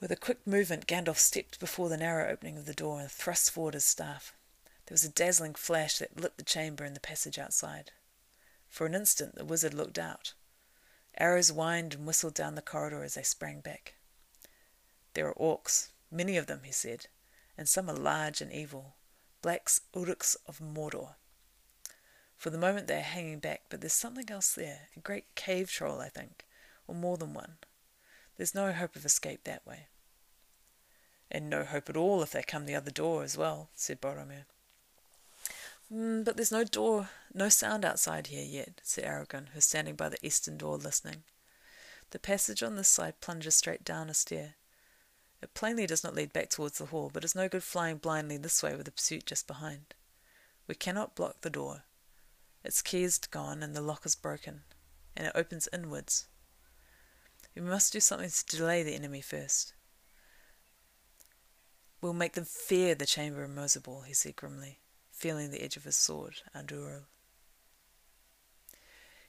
With 0.00 0.10
a 0.10 0.16
quick 0.16 0.46
movement, 0.46 0.86
Gandalf 0.86 1.18
stepped 1.18 1.60
before 1.60 1.88
the 1.88 1.96
narrow 1.96 2.30
opening 2.30 2.56
of 2.56 2.66
the 2.66 2.74
door 2.74 3.00
and 3.00 3.10
thrust 3.10 3.50
forward 3.50 3.74
his 3.74 3.84
staff. 3.84 4.34
There 4.86 4.94
was 4.94 5.04
a 5.04 5.08
dazzling 5.08 5.54
flash 5.54 5.98
that 5.98 6.20
lit 6.20 6.36
the 6.36 6.44
chamber 6.44 6.84
and 6.84 6.96
the 6.96 7.00
passage 7.00 7.38
outside. 7.38 7.92
For 8.68 8.86
an 8.86 8.94
instant 8.94 9.36
the 9.36 9.44
wizard 9.44 9.74
looked 9.74 9.98
out. 9.98 10.34
Arrows 11.16 11.50
whined 11.50 11.94
and 11.94 12.06
whistled 12.06 12.34
down 12.34 12.54
the 12.54 12.62
corridor 12.62 13.04
as 13.04 13.14
they 13.14 13.22
sprang 13.22 13.60
back. 13.60 13.94
There 15.14 15.28
are 15.28 15.34
orcs, 15.34 15.88
many 16.10 16.36
of 16.36 16.46
them, 16.46 16.62
he 16.64 16.72
said, 16.72 17.06
and 17.56 17.68
some 17.68 17.88
are 17.88 17.94
large 17.94 18.40
and 18.40 18.50
evil, 18.50 18.96
blacks 19.42 19.82
uruks 19.94 20.36
of 20.46 20.58
Mordor. 20.58 21.14
For 22.42 22.50
the 22.50 22.58
moment 22.58 22.88
they 22.88 22.96
are 22.96 23.02
hanging 23.02 23.38
back, 23.38 23.66
but 23.68 23.80
there's 23.80 23.92
something 23.92 24.28
else 24.28 24.52
there, 24.52 24.88
a 24.96 24.98
great 24.98 25.32
cave 25.36 25.70
troll, 25.70 26.00
I 26.00 26.08
think, 26.08 26.44
or 26.88 26.94
more 26.96 27.16
than 27.16 27.34
one. 27.34 27.58
There's 28.36 28.52
no 28.52 28.72
hope 28.72 28.96
of 28.96 29.06
escape 29.06 29.44
that 29.44 29.64
way. 29.64 29.86
And 31.30 31.48
no 31.48 31.62
hope 31.62 31.88
at 31.88 31.96
all 31.96 32.20
if 32.20 32.32
they 32.32 32.42
come 32.42 32.66
the 32.66 32.74
other 32.74 32.90
door 32.90 33.22
as 33.22 33.38
well, 33.38 33.70
said 33.76 34.00
Boromir. 34.00 34.46
Mm, 35.94 36.24
but 36.24 36.34
there's 36.34 36.50
no 36.50 36.64
door, 36.64 37.10
no 37.32 37.48
sound 37.48 37.84
outside 37.84 38.26
here 38.26 38.44
yet, 38.44 38.80
said 38.82 39.04
Aragorn, 39.04 39.50
who 39.50 39.58
was 39.58 39.64
standing 39.64 39.94
by 39.94 40.08
the 40.08 40.26
eastern 40.26 40.58
door 40.58 40.76
listening. 40.76 41.22
The 42.10 42.18
passage 42.18 42.60
on 42.60 42.74
this 42.74 42.88
side 42.88 43.20
plunges 43.20 43.54
straight 43.54 43.84
down 43.84 44.10
a 44.10 44.14
stair. 44.14 44.54
It 45.40 45.54
plainly 45.54 45.86
does 45.86 46.02
not 46.02 46.16
lead 46.16 46.32
back 46.32 46.50
towards 46.50 46.78
the 46.78 46.86
hall, 46.86 47.08
but 47.14 47.22
it's 47.22 47.36
no 47.36 47.48
good 47.48 47.62
flying 47.62 47.98
blindly 47.98 48.36
this 48.36 48.64
way 48.64 48.74
with 48.74 48.86
the 48.86 48.90
pursuit 48.90 49.26
just 49.26 49.46
behind. 49.46 49.94
We 50.66 50.74
cannot 50.74 51.14
block 51.14 51.42
the 51.42 51.48
door. 51.48 51.84
Its 52.64 52.82
key 52.82 53.02
is 53.02 53.18
gone 53.18 53.62
and 53.62 53.74
the 53.74 53.80
lock 53.80 54.06
is 54.06 54.14
broken, 54.14 54.62
and 55.16 55.26
it 55.26 55.32
opens 55.34 55.68
inwards. 55.72 56.26
We 57.54 57.62
must 57.62 57.92
do 57.92 58.00
something 58.00 58.30
to 58.30 58.56
delay 58.56 58.82
the 58.82 58.94
enemy 58.94 59.20
first. 59.20 59.74
We'll 62.00 62.12
make 62.12 62.32
them 62.32 62.44
fear 62.44 62.94
the 62.94 63.06
chamber 63.06 63.44
of 63.44 63.50
he 64.06 64.14
said 64.14 64.36
grimly, 64.36 64.78
feeling 65.12 65.50
the 65.50 65.62
edge 65.62 65.76
of 65.76 65.84
his 65.84 65.96
sword, 65.96 66.36
Anduril. 66.54 67.04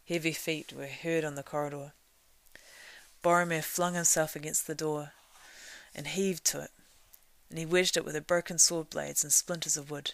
Heavy 0.08 0.34
feet 0.34 0.74
were 0.74 0.88
heard 0.88 1.24
on 1.24 1.36
the 1.36 1.44
corridor. 1.44 1.94
Boromir 3.24 3.64
flung 3.64 3.94
himself 3.94 4.36
against 4.36 4.68
the 4.68 4.76
door 4.76 5.14
and 5.96 6.08
heaved 6.08 6.44
to 6.46 6.62
it, 6.62 6.72
and 7.50 7.60
he 7.60 7.66
wedged 7.66 7.96
it 7.96 8.04
with 8.04 8.16
the 8.16 8.22
broken 8.22 8.58
sword 8.58 8.90
blades 8.90 9.24
and 9.24 9.32
splinters 9.32 9.78
of 9.78 9.92
wood. 9.92 10.14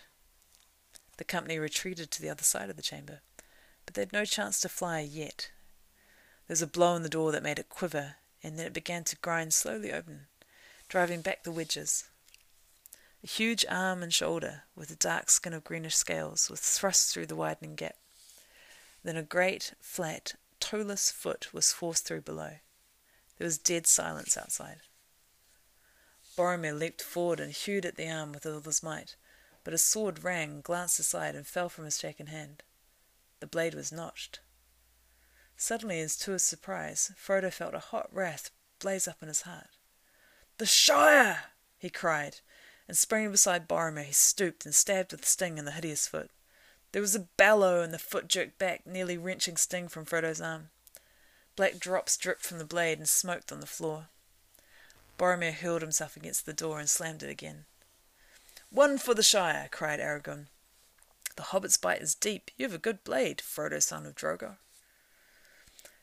The 1.20 1.26
company 1.26 1.60
retreated 1.60 2.12
to 2.12 2.22
the 2.22 2.30
other 2.30 2.44
side 2.44 2.70
of 2.70 2.78
the 2.78 2.82
chamber, 2.82 3.20
but 3.86 3.94
they 3.94 4.04
had 4.04 4.14
no 4.14 4.24
chance 4.24 4.62
to 4.62 4.70
fly 4.70 5.02
yet. 5.02 5.52
There 6.48 6.54
was 6.54 6.62
a 6.62 6.66
blow 6.68 6.94
on 6.94 7.04
the 7.04 7.10
door 7.10 7.34
that 7.34 7.44
made 7.44 7.60
it 7.60 7.68
quiver, 7.68 8.16
and 8.42 8.58
then 8.58 8.66
it 8.66 8.72
began 8.72 9.04
to 9.04 9.18
grind 9.18 9.54
slowly 9.54 9.92
open, 9.92 10.28
driving 10.88 11.20
back 11.20 11.44
the 11.44 11.52
wedges. 11.52 12.08
A 13.22 13.28
huge 13.28 13.66
arm 13.68 14.02
and 14.02 14.14
shoulder, 14.14 14.64
with 14.78 14.92
a 14.92 14.96
dark 14.96 15.30
skin 15.30 15.52
of 15.52 15.66
greenish 15.66 15.98
scales, 15.98 16.50
was 16.50 16.62
thrust 16.62 17.14
through 17.14 17.26
the 17.26 17.36
widening 17.36 17.76
gap. 17.76 17.98
Then 19.04 19.18
a 19.18 19.22
great, 19.22 19.74
flat, 19.82 20.36
toeless 20.62 21.12
foot 21.12 21.54
was 21.54 21.74
forced 21.74 22.06
through 22.06 22.22
below. 22.22 22.60
There 23.38 23.46
was 23.46 23.58
dead 23.58 23.88
silence 23.88 24.38
outside. 24.38 24.78
Boromir 26.38 26.80
leaped 26.80 27.02
forward 27.02 27.42
and 27.42 27.52
hewed 27.52 27.86
at 27.86 27.98
the 27.98 28.10
arm 28.10 28.32
with 28.32 28.46
all 28.46 28.62
his 28.62 28.82
might, 28.82 29.18
but 29.70 29.74
his 29.74 29.84
sword 29.84 30.24
rang, 30.24 30.62
glanced 30.62 31.00
aside, 31.00 31.36
and 31.36 31.46
fell 31.46 31.70
from 31.70 31.86
his 31.86 32.00
shaken 32.00 32.26
hand. 32.26 32.64
The 33.40 33.46
blade 33.46 33.76
was 33.76 33.92
notched. 33.92 34.40
Suddenly, 35.58 36.00
as 36.00 36.18
to 36.18 36.32
his 36.32 36.42
surprise, 36.42 37.12
Frodo 37.16 37.54
felt 37.54 37.76
a 37.76 37.80
hot 37.94 38.10
wrath 38.12 38.50
blaze 38.80 39.08
up 39.08 39.22
in 39.22 39.28
his 39.28 39.44
heart. 39.44 39.68
The 40.58 40.66
Shire! 40.66 41.52
he 41.78 41.92
cried, 41.92 42.38
and 42.88 42.98
springing 42.98 43.30
beside 43.30 43.68
Boromir, 43.68 44.06
he 44.06 44.12
stooped 44.12 44.66
and 44.66 44.74
stabbed 44.74 45.12
with 45.12 45.24
Sting 45.24 45.60
in 45.60 45.66
the 45.66 45.74
hideous 45.74 46.08
foot. 46.08 46.32
There 46.92 47.04
was 47.04 47.14
a 47.14 47.28
bellow, 47.38 47.84
and 47.84 47.94
the 47.94 48.00
foot 48.00 48.28
jerked 48.28 48.58
back, 48.58 48.88
nearly 48.88 49.20
wrenching 49.20 49.56
Sting 49.56 49.88
from 49.88 50.04
Frodo's 50.04 50.42
arm. 50.42 50.70
Black 51.56 51.78
drops 51.78 52.18
dripped 52.18 52.42
from 52.42 52.58
the 52.58 52.66
blade 52.66 52.98
and 52.98 53.08
smoked 53.08 53.52
on 53.52 53.60
the 53.60 53.68
floor. 53.68 54.08
Boromir 55.20 55.54
hurled 55.54 55.84
himself 55.84 56.18
against 56.18 56.48
the 56.48 56.54
door 56.54 56.80
and 56.80 56.90
slammed 56.90 57.22
it 57.22 57.30
again. 57.30 57.66
One 58.72 59.00
for 59.00 59.16
the 59.16 59.24
Shire! 59.24 59.68
cried 59.72 60.00
Aragorn. 60.00 60.48
The 61.36 61.44
hobbit's 61.44 61.78
bite 61.78 62.02
is 62.02 62.14
deep. 62.14 62.52
You 62.56 62.66
have 62.66 62.74
a 62.74 62.78
good 62.78 63.04
blade, 63.04 63.40
Frodo, 63.40 63.82
son 63.82 64.06
of 64.06 64.14
Drogo. 64.14 64.58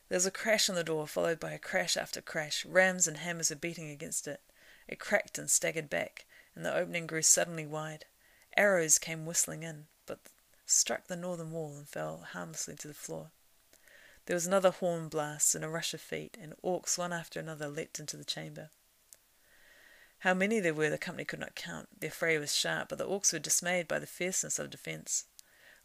There 0.09 0.17
was 0.17 0.27
a 0.27 0.33
crash 0.33 0.69
on 0.69 0.75
the 0.75 0.83
door, 0.83 1.07
followed 1.07 1.39
by 1.39 1.53
a 1.53 1.59
crash 1.59 1.97
after 1.97 2.21
crash. 2.21 2.65
Rams 2.65 3.07
and 3.07 3.19
hammers 3.19 3.51
were 3.51 3.57
beating 3.57 3.91
against 3.91 4.27
it. 4.27 4.41
It 4.89 4.99
cracked 4.99 5.39
and 5.39 5.51
staggered 5.51 5.89
back, 5.89 6.27
and 6.55 6.65
the 6.65 6.75
opening 6.75 7.07
grew 7.07 7.23
suddenly 7.23 7.67
wide. 7.67 8.05
Arrows 8.57 8.99
came 8.99 9.27
whistling 9.27 9.63
in, 9.63 9.87
but 10.07 10.19
struck 10.65 11.07
the 11.07 11.17
northern 11.17 11.53
wall 11.53 11.77
and 11.77 11.89
fell 11.89 12.27
harmlessly 12.33 12.75
to 12.77 12.89
the 12.89 12.95
floor. 12.95 13.31
There 14.27 14.35
was 14.35 14.47
another 14.47 14.71
horn 14.71 15.09
blast 15.09 15.55
and 15.55 15.65
a 15.65 15.69
rush 15.69 15.95
of 15.95 16.01
feet, 16.01 16.37
and 16.41 16.55
orcs 16.65 16.99
one 16.99 17.13
after 17.13 17.39
another 17.39 17.69
leapt 17.69 18.01
into 18.01 18.17
the 18.17 18.25
chamber. 18.25 18.71
How 20.21 20.35
many 20.35 20.61
there 20.61 20.75
were 20.75 20.91
the 20.91 20.99
company 20.99 21.25
could 21.25 21.41
not 21.41 21.55
count. 21.55 22.01
The 22.01 22.09
fray 22.09 22.39
was 22.39 22.55
sharp, 22.55 22.89
but 22.89 22.99
the 22.99 23.07
orcs 23.07 23.33
were 23.33 23.39
dismayed 23.39 23.87
by 23.87 23.99
the 23.99 24.07
fierceness 24.07 24.59
of 24.59 24.71
defence. 24.71 25.25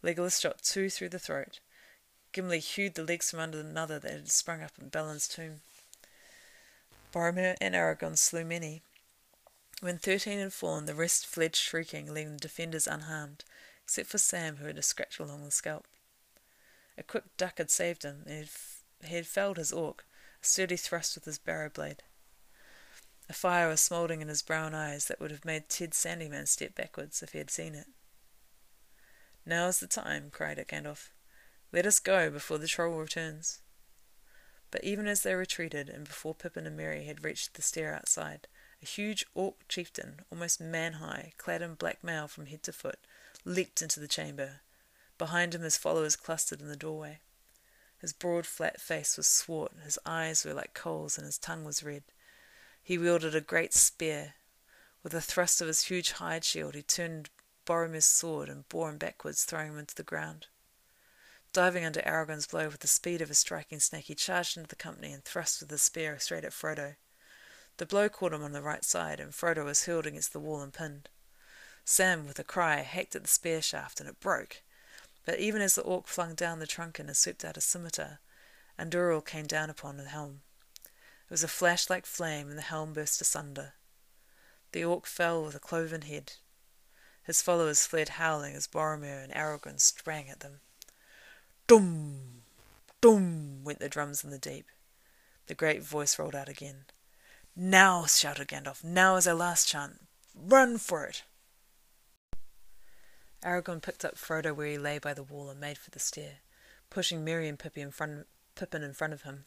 Legolas 0.02 0.40
shot 0.40 0.62
two 0.62 0.90
through 0.90 1.10
the 1.10 1.18
throat. 1.18 1.60
Gimli 2.32 2.60
hewed 2.60 2.94
the 2.94 3.04
legs 3.04 3.30
from 3.30 3.40
under 3.40 3.60
another 3.60 3.98
that 3.98 4.10
had 4.10 4.30
sprung 4.30 4.62
up 4.62 4.72
in 4.80 4.88
Balin's 4.88 5.28
tomb. 5.28 5.60
Boromir 7.12 7.56
and 7.60 7.74
Aragorn 7.74 8.16
slew 8.16 8.44
many. 8.44 8.82
When 9.80 9.98
thirteen 9.98 10.38
had 10.38 10.52
fallen, 10.52 10.86
the 10.86 10.94
rest 10.94 11.26
fled 11.26 11.54
shrieking, 11.54 12.12
leaving 12.12 12.34
the 12.34 12.38
defenders 12.38 12.86
unharmed, 12.86 13.44
except 13.84 14.08
for 14.08 14.18
Sam, 14.18 14.56
who 14.56 14.66
had 14.66 14.78
a 14.78 14.82
scratch 14.82 15.18
along 15.18 15.44
the 15.44 15.50
scalp. 15.50 15.86
A 16.96 17.02
quick 17.02 17.36
duck 17.36 17.58
had 17.58 17.70
saved 17.70 18.02
him, 18.02 18.22
and 18.26 18.48
he 19.04 19.16
had 19.16 19.26
felled 19.26 19.58
his 19.58 19.72
orc, 19.72 20.06
a 20.42 20.46
sturdy 20.46 20.76
thrust 20.76 21.14
with 21.16 21.26
his 21.26 21.38
barrow 21.38 21.68
blade. 21.68 22.02
A 23.32 23.34
fire 23.34 23.66
was 23.66 23.80
smouldering 23.80 24.20
in 24.20 24.28
his 24.28 24.42
brown 24.42 24.74
eyes 24.74 25.06
that 25.06 25.18
would 25.18 25.30
have 25.30 25.46
made 25.46 25.70
Ted 25.70 25.92
Sandyman 25.92 26.46
step 26.46 26.74
backwards 26.74 27.22
if 27.22 27.32
he 27.32 27.38
had 27.38 27.48
seen 27.48 27.74
it. 27.74 27.86
Now 29.46 29.68
is 29.68 29.80
the 29.80 29.86
time, 29.86 30.28
cried 30.30 30.62
Gandalf. 30.68 31.08
Let 31.72 31.86
us 31.86 31.98
go 31.98 32.28
before 32.28 32.58
the 32.58 32.68
troll 32.68 32.98
returns. 32.98 33.62
But 34.70 34.84
even 34.84 35.06
as 35.06 35.22
they 35.22 35.34
retreated, 35.34 35.88
and 35.88 36.04
before 36.04 36.34
Pippin 36.34 36.66
and 36.66 36.76
Merry 36.76 37.06
had 37.06 37.24
reached 37.24 37.54
the 37.54 37.62
stair 37.62 37.94
outside, 37.94 38.48
a 38.82 38.84
huge 38.84 39.24
orc 39.32 39.66
chieftain, 39.66 40.20
almost 40.30 40.60
man 40.60 40.92
high, 40.92 41.32
clad 41.38 41.62
in 41.62 41.72
black 41.72 42.04
mail 42.04 42.28
from 42.28 42.44
head 42.44 42.62
to 42.64 42.72
foot, 42.74 42.98
leaped 43.46 43.80
into 43.80 43.98
the 43.98 44.06
chamber. 44.06 44.60
Behind 45.16 45.54
him 45.54 45.62
his 45.62 45.78
followers 45.78 46.16
clustered 46.16 46.60
in 46.60 46.68
the 46.68 46.76
doorway. 46.76 47.20
His 47.98 48.12
broad, 48.12 48.44
flat 48.44 48.78
face 48.78 49.16
was 49.16 49.26
swart, 49.26 49.72
his 49.82 49.98
eyes 50.04 50.44
were 50.44 50.52
like 50.52 50.74
coals, 50.74 51.16
and 51.16 51.24
his 51.24 51.38
tongue 51.38 51.64
was 51.64 51.82
red. 51.82 52.02
He 52.82 52.98
wielded 52.98 53.34
a 53.34 53.40
great 53.40 53.72
spear. 53.72 54.34
With 55.02 55.14
a 55.14 55.20
thrust 55.20 55.60
of 55.60 55.68
his 55.68 55.84
huge 55.84 56.12
hide 56.12 56.44
shield, 56.44 56.74
he 56.74 56.82
turned 56.82 57.30
Boromir's 57.64 58.04
sword 58.04 58.48
and 58.48 58.68
bore 58.68 58.90
him 58.90 58.98
backwards, 58.98 59.44
throwing 59.44 59.72
him 59.72 59.78
into 59.78 59.94
the 59.94 60.02
ground. 60.02 60.46
Diving 61.52 61.84
under 61.84 62.00
Aragorn's 62.00 62.46
blow 62.46 62.68
with 62.68 62.80
the 62.80 62.88
speed 62.88 63.20
of 63.20 63.30
a 63.30 63.34
striking 63.34 63.78
snake, 63.78 64.06
he 64.06 64.14
charged 64.14 64.56
into 64.56 64.68
the 64.68 64.76
company 64.76 65.12
and 65.12 65.24
thrust 65.24 65.60
with 65.60 65.70
his 65.70 65.82
spear 65.82 66.18
straight 66.18 66.44
at 66.44 66.52
Frodo. 66.52 66.96
The 67.76 67.86
blow 67.86 68.08
caught 68.08 68.32
him 68.32 68.42
on 68.42 68.52
the 68.52 68.62
right 68.62 68.84
side, 68.84 69.20
and 69.20 69.32
Frodo 69.32 69.64
was 69.64 69.84
hurled 69.84 70.06
against 70.06 70.32
the 70.32 70.40
wall 70.40 70.60
and 70.60 70.72
pinned. 70.72 71.08
Sam, 71.84 72.26
with 72.26 72.38
a 72.38 72.44
cry, 72.44 72.76
hacked 72.76 73.14
at 73.16 73.22
the 73.22 73.28
spear 73.28 73.60
shaft, 73.62 74.00
and 74.00 74.08
it 74.08 74.20
broke. 74.20 74.62
But 75.24 75.38
even 75.38 75.62
as 75.62 75.74
the 75.74 75.82
orc 75.82 76.06
flung 76.06 76.34
down 76.34 76.58
the 76.58 76.66
truncheon 76.66 77.06
and 77.08 77.16
swept 77.16 77.44
out 77.44 77.56
a 77.56 77.60
scimitar, 77.60 78.20
Anduril 78.78 79.24
came 79.24 79.46
down 79.46 79.70
upon 79.70 79.96
the 79.96 80.04
helm. 80.04 80.42
It 81.24 81.30
was 81.30 81.44
a 81.44 81.48
flash 81.48 81.88
like 81.88 82.06
flame, 82.06 82.48
and 82.48 82.58
the 82.58 82.62
helm 82.62 82.92
burst 82.92 83.20
asunder. 83.20 83.74
The 84.72 84.84
orc 84.84 85.06
fell 85.06 85.44
with 85.44 85.54
a 85.54 85.60
cloven 85.60 86.02
head. 86.02 86.34
His 87.24 87.42
followers 87.42 87.86
fled 87.86 88.10
howling 88.10 88.54
as 88.54 88.66
Boromir 88.66 89.22
and 89.22 89.32
Aragorn 89.32 89.80
sprang 89.80 90.28
at 90.28 90.40
them. 90.40 90.60
Dum! 91.66 92.42
Dum! 93.00 93.64
went 93.64 93.78
the 93.78 93.88
drums 93.88 94.24
in 94.24 94.30
the 94.30 94.38
deep. 94.38 94.66
The 95.46 95.54
great 95.54 95.82
voice 95.82 96.18
rolled 96.18 96.34
out 96.34 96.48
again. 96.48 96.86
Now, 97.54 98.06
shouted 98.06 98.48
Gandalf, 98.48 98.82
now 98.82 99.16
is 99.16 99.28
our 99.28 99.34
last 99.34 99.68
chance. 99.68 99.98
Run 100.34 100.78
for 100.78 101.04
it! 101.04 101.22
Aragorn 103.44 103.82
picked 103.82 104.04
up 104.04 104.16
Frodo 104.16 104.54
where 104.54 104.68
he 104.68 104.78
lay 104.78 104.98
by 104.98 105.14
the 105.14 105.22
wall 105.22 105.50
and 105.50 105.60
made 105.60 105.76
for 105.76 105.90
the 105.90 105.98
stair, 105.98 106.38
pushing 106.90 107.24
Merry 107.24 107.48
and 107.48 107.58
Pippi 107.58 107.80
in 107.80 107.90
front, 107.90 108.26
Pippin 108.54 108.82
in 108.82 108.94
front 108.94 109.12
of 109.12 109.22
him. 109.22 109.44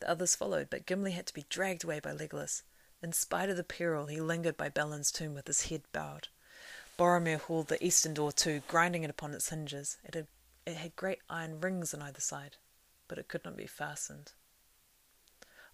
The 0.00 0.10
others 0.10 0.36
followed, 0.36 0.68
but 0.70 0.86
Gimli 0.86 1.12
had 1.12 1.26
to 1.26 1.34
be 1.34 1.46
dragged 1.48 1.84
away 1.84 2.00
by 2.00 2.12
Legolas. 2.12 2.62
In 3.02 3.12
spite 3.12 3.50
of 3.50 3.56
the 3.56 3.64
peril, 3.64 4.06
he 4.06 4.20
lingered 4.20 4.56
by 4.56 4.68
Balin's 4.68 5.12
tomb 5.12 5.34
with 5.34 5.46
his 5.46 5.66
head 5.66 5.82
bowed. 5.92 6.28
Boromir 6.98 7.38
hauled 7.38 7.68
the 7.68 7.84
eastern 7.84 8.14
door 8.14 8.32
to, 8.32 8.62
grinding 8.68 9.04
it 9.04 9.10
upon 9.10 9.34
its 9.34 9.50
hinges. 9.50 9.98
It 10.04 10.14
had, 10.14 10.26
it 10.64 10.76
had 10.76 10.96
great 10.96 11.18
iron 11.28 11.60
rings 11.60 11.92
on 11.92 12.02
either 12.02 12.20
side, 12.20 12.56
but 13.08 13.18
it 13.18 13.28
could 13.28 13.44
not 13.44 13.56
be 13.56 13.66
fastened. 13.66 14.32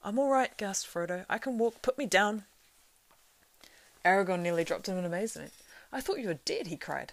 I'm 0.03 0.19
all 0.19 0.31
right, 0.31 0.57
gasped 0.57 0.93
Frodo. 0.93 1.27
I 1.29 1.39
can 1.39 1.59
walk. 1.59 1.83
Put 1.83 1.99
me 1.99 2.07
down. 2.07 2.45
Aragorn 4.05 4.41
nearly 4.41 4.65
dropped 4.65 4.89
him 4.89 4.97
in 4.97 5.05
amazement. 5.05 5.53
I 5.93 6.01
thought 6.01 6.21
you 6.21 6.29
were 6.29 6.35
dead, 6.35 6.69
he 6.69 6.77
cried. 6.77 7.13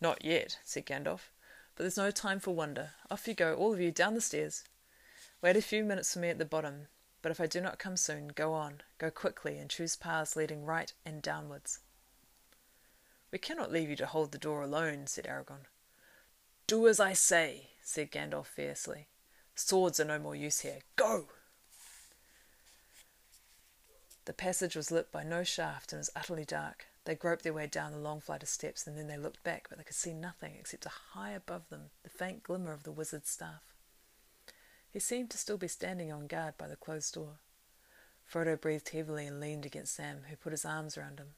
Not 0.00 0.24
yet, 0.24 0.58
said 0.64 0.86
Gandalf, 0.86 1.30
but 1.74 1.84
there's 1.84 1.96
no 1.96 2.10
time 2.10 2.40
for 2.40 2.54
wonder. 2.54 2.90
Off 3.10 3.26
you 3.26 3.34
go, 3.34 3.54
all 3.54 3.72
of 3.72 3.80
you, 3.80 3.90
down 3.90 4.14
the 4.14 4.20
stairs. 4.20 4.64
Wait 5.42 5.56
a 5.56 5.62
few 5.62 5.82
minutes 5.82 6.12
for 6.12 6.18
me 6.18 6.28
at 6.28 6.38
the 6.38 6.44
bottom, 6.44 6.88
but 7.22 7.32
if 7.32 7.40
I 7.40 7.46
do 7.46 7.62
not 7.62 7.78
come 7.78 7.96
soon, 7.96 8.28
go 8.28 8.52
on, 8.52 8.82
go 8.98 9.10
quickly, 9.10 9.56
and 9.56 9.70
choose 9.70 9.96
paths 9.96 10.36
leading 10.36 10.66
right 10.66 10.92
and 11.04 11.22
downwards. 11.22 11.80
We 13.32 13.38
cannot 13.38 13.72
leave 13.72 13.88
you 13.88 13.96
to 13.96 14.06
hold 14.06 14.32
the 14.32 14.38
door 14.38 14.62
alone, 14.62 15.06
said 15.06 15.26
Aragorn. 15.26 15.66
Do 16.66 16.86
as 16.88 17.00
I 17.00 17.14
say, 17.14 17.70
said 17.82 18.10
Gandalf 18.10 18.46
fiercely. 18.46 19.08
Swords 19.54 19.98
are 19.98 20.04
no 20.04 20.18
more 20.18 20.36
use 20.36 20.60
here. 20.60 20.80
Go! 20.96 21.28
The 24.26 24.32
passage 24.34 24.76
was 24.76 24.90
lit 24.90 25.10
by 25.10 25.22
no 25.22 25.42
shaft 25.42 25.92
and 25.92 26.00
was 26.00 26.10
utterly 26.14 26.44
dark. 26.44 26.86
They 27.04 27.14
groped 27.14 27.44
their 27.44 27.54
way 27.54 27.66
down 27.66 27.92
the 27.92 27.98
long 27.98 28.20
flight 28.20 28.42
of 28.42 28.48
steps, 28.48 28.86
and 28.86 28.96
then 28.96 29.06
they 29.06 29.16
looked 29.16 29.42
back, 29.42 29.68
but 29.68 29.78
they 29.78 29.84
could 29.84 29.96
see 29.96 30.12
nothing 30.12 30.56
except 30.58 30.84
high 30.84 31.32
above 31.32 31.68
them 31.70 31.90
the 32.02 32.10
faint 32.10 32.42
glimmer 32.42 32.72
of 32.72 32.82
the 32.82 32.92
wizard's 32.92 33.30
staff. 33.30 33.62
He 34.92 34.98
seemed 34.98 35.30
to 35.30 35.38
still 35.38 35.58
be 35.58 35.68
standing 35.68 36.12
on 36.12 36.26
guard 36.26 36.58
by 36.58 36.66
the 36.66 36.76
closed 36.76 37.14
door. 37.14 37.38
Frodo 38.30 38.60
breathed 38.60 38.88
heavily 38.90 39.26
and 39.26 39.40
leaned 39.40 39.66
against 39.66 39.94
Sam, 39.94 40.22
who 40.28 40.36
put 40.36 40.52
his 40.52 40.64
arms 40.64 40.96
round 40.96 41.18
him. 41.18 41.34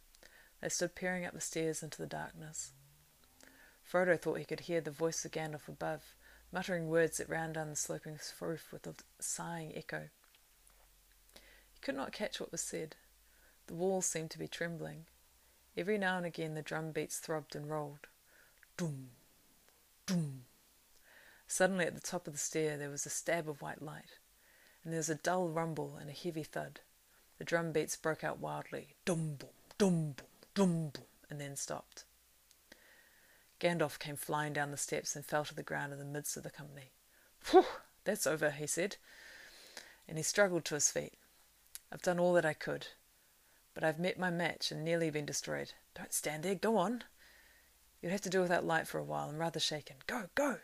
They 0.60 0.68
stood 0.68 0.94
peering 0.94 1.24
up 1.24 1.34
the 1.34 1.40
stairs 1.40 1.82
into 1.82 1.98
the 1.98 2.06
darkness. 2.06 2.72
Frodo 3.82 4.18
thought 4.18 4.38
he 4.38 4.44
could 4.44 4.60
hear 4.60 4.80
the 4.80 4.90
voice 4.90 5.24
of 5.24 5.32
Gandalf 5.32 5.68
above, 5.68 6.14
muttering 6.50 6.88
words 6.88 7.18
that 7.18 7.28
ran 7.28 7.52
down 7.52 7.68
the 7.68 7.76
sloping 7.76 8.18
roof 8.40 8.72
with 8.72 8.86
a 8.86 8.94
sighing 9.20 9.76
echo. 9.76 10.08
He 11.34 11.80
could 11.80 11.96
not 11.96 12.12
catch 12.12 12.40
what 12.40 12.52
was 12.52 12.62
said. 12.62 12.96
The 13.66 13.74
walls 13.74 14.06
seemed 14.06 14.30
to 14.30 14.38
be 14.38 14.48
trembling. 14.48 15.06
Every 15.76 15.98
now 15.98 16.16
and 16.16 16.26
again 16.26 16.54
the 16.54 16.62
drum 16.62 16.92
beats 16.92 17.18
throbbed 17.18 17.56
and 17.56 17.68
rolled. 17.68 18.06
Doom, 18.76 19.10
doom. 20.06 20.44
Suddenly 21.52 21.84
at 21.84 21.94
the 21.94 22.00
top 22.00 22.26
of 22.26 22.32
the 22.32 22.38
stair 22.38 22.78
there 22.78 22.88
was 22.88 23.04
a 23.04 23.10
stab 23.10 23.46
of 23.46 23.60
white 23.60 23.82
light, 23.82 24.16
and 24.82 24.90
there 24.90 24.98
was 24.98 25.10
a 25.10 25.16
dull 25.16 25.50
rumble 25.50 25.98
and 26.00 26.08
a 26.08 26.14
heavy 26.14 26.44
thud. 26.44 26.80
The 27.36 27.44
drum 27.44 27.72
beats 27.72 27.94
broke 27.94 28.24
out 28.24 28.38
wildly. 28.38 28.94
Dum 29.04 29.36
boom, 29.38 29.50
dum 29.76 30.14
boom, 30.16 30.26
dum 30.54 30.90
boom, 30.94 31.04
and 31.28 31.38
then 31.38 31.56
stopped. 31.56 32.04
Gandalf 33.60 33.98
came 33.98 34.16
flying 34.16 34.54
down 34.54 34.70
the 34.70 34.78
steps 34.78 35.14
and 35.14 35.26
fell 35.26 35.44
to 35.44 35.54
the 35.54 35.62
ground 35.62 35.92
in 35.92 35.98
the 35.98 36.06
midst 36.06 36.38
of 36.38 36.42
the 36.42 36.48
company. 36.48 36.92
Phew, 37.40 37.66
that's 38.04 38.26
over, 38.26 38.52
he 38.52 38.66
said, 38.66 38.96
and 40.08 40.16
he 40.16 40.24
struggled 40.24 40.64
to 40.64 40.74
his 40.74 40.90
feet. 40.90 41.18
I've 41.92 42.00
done 42.00 42.18
all 42.18 42.32
that 42.32 42.46
I 42.46 42.54
could, 42.54 42.86
but 43.74 43.84
I've 43.84 43.98
met 43.98 44.18
my 44.18 44.30
match 44.30 44.72
and 44.72 44.82
nearly 44.82 45.10
been 45.10 45.26
destroyed. 45.26 45.74
Don't 45.94 46.14
stand 46.14 46.44
there, 46.44 46.54
go 46.54 46.78
on. 46.78 47.04
You'll 48.00 48.12
have 48.12 48.22
to 48.22 48.30
do 48.30 48.40
without 48.40 48.64
light 48.64 48.88
for 48.88 48.98
a 48.98 49.04
while. 49.04 49.28
I'm 49.28 49.36
rather 49.36 49.60
shaken. 49.60 49.96
Go, 50.06 50.30
go. 50.34 50.56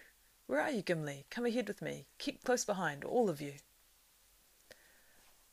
Where 0.49 0.63
are 0.63 0.71
you, 0.71 0.81
Gimli? 0.81 1.27
Come 1.31 1.45
ahead 1.45 1.69
with 1.69 1.83
me. 1.83 2.07
Keep 2.17 2.43
close 2.43 2.65
behind, 2.65 3.05
all 3.05 3.29
of 3.29 3.43
you. 3.43 3.53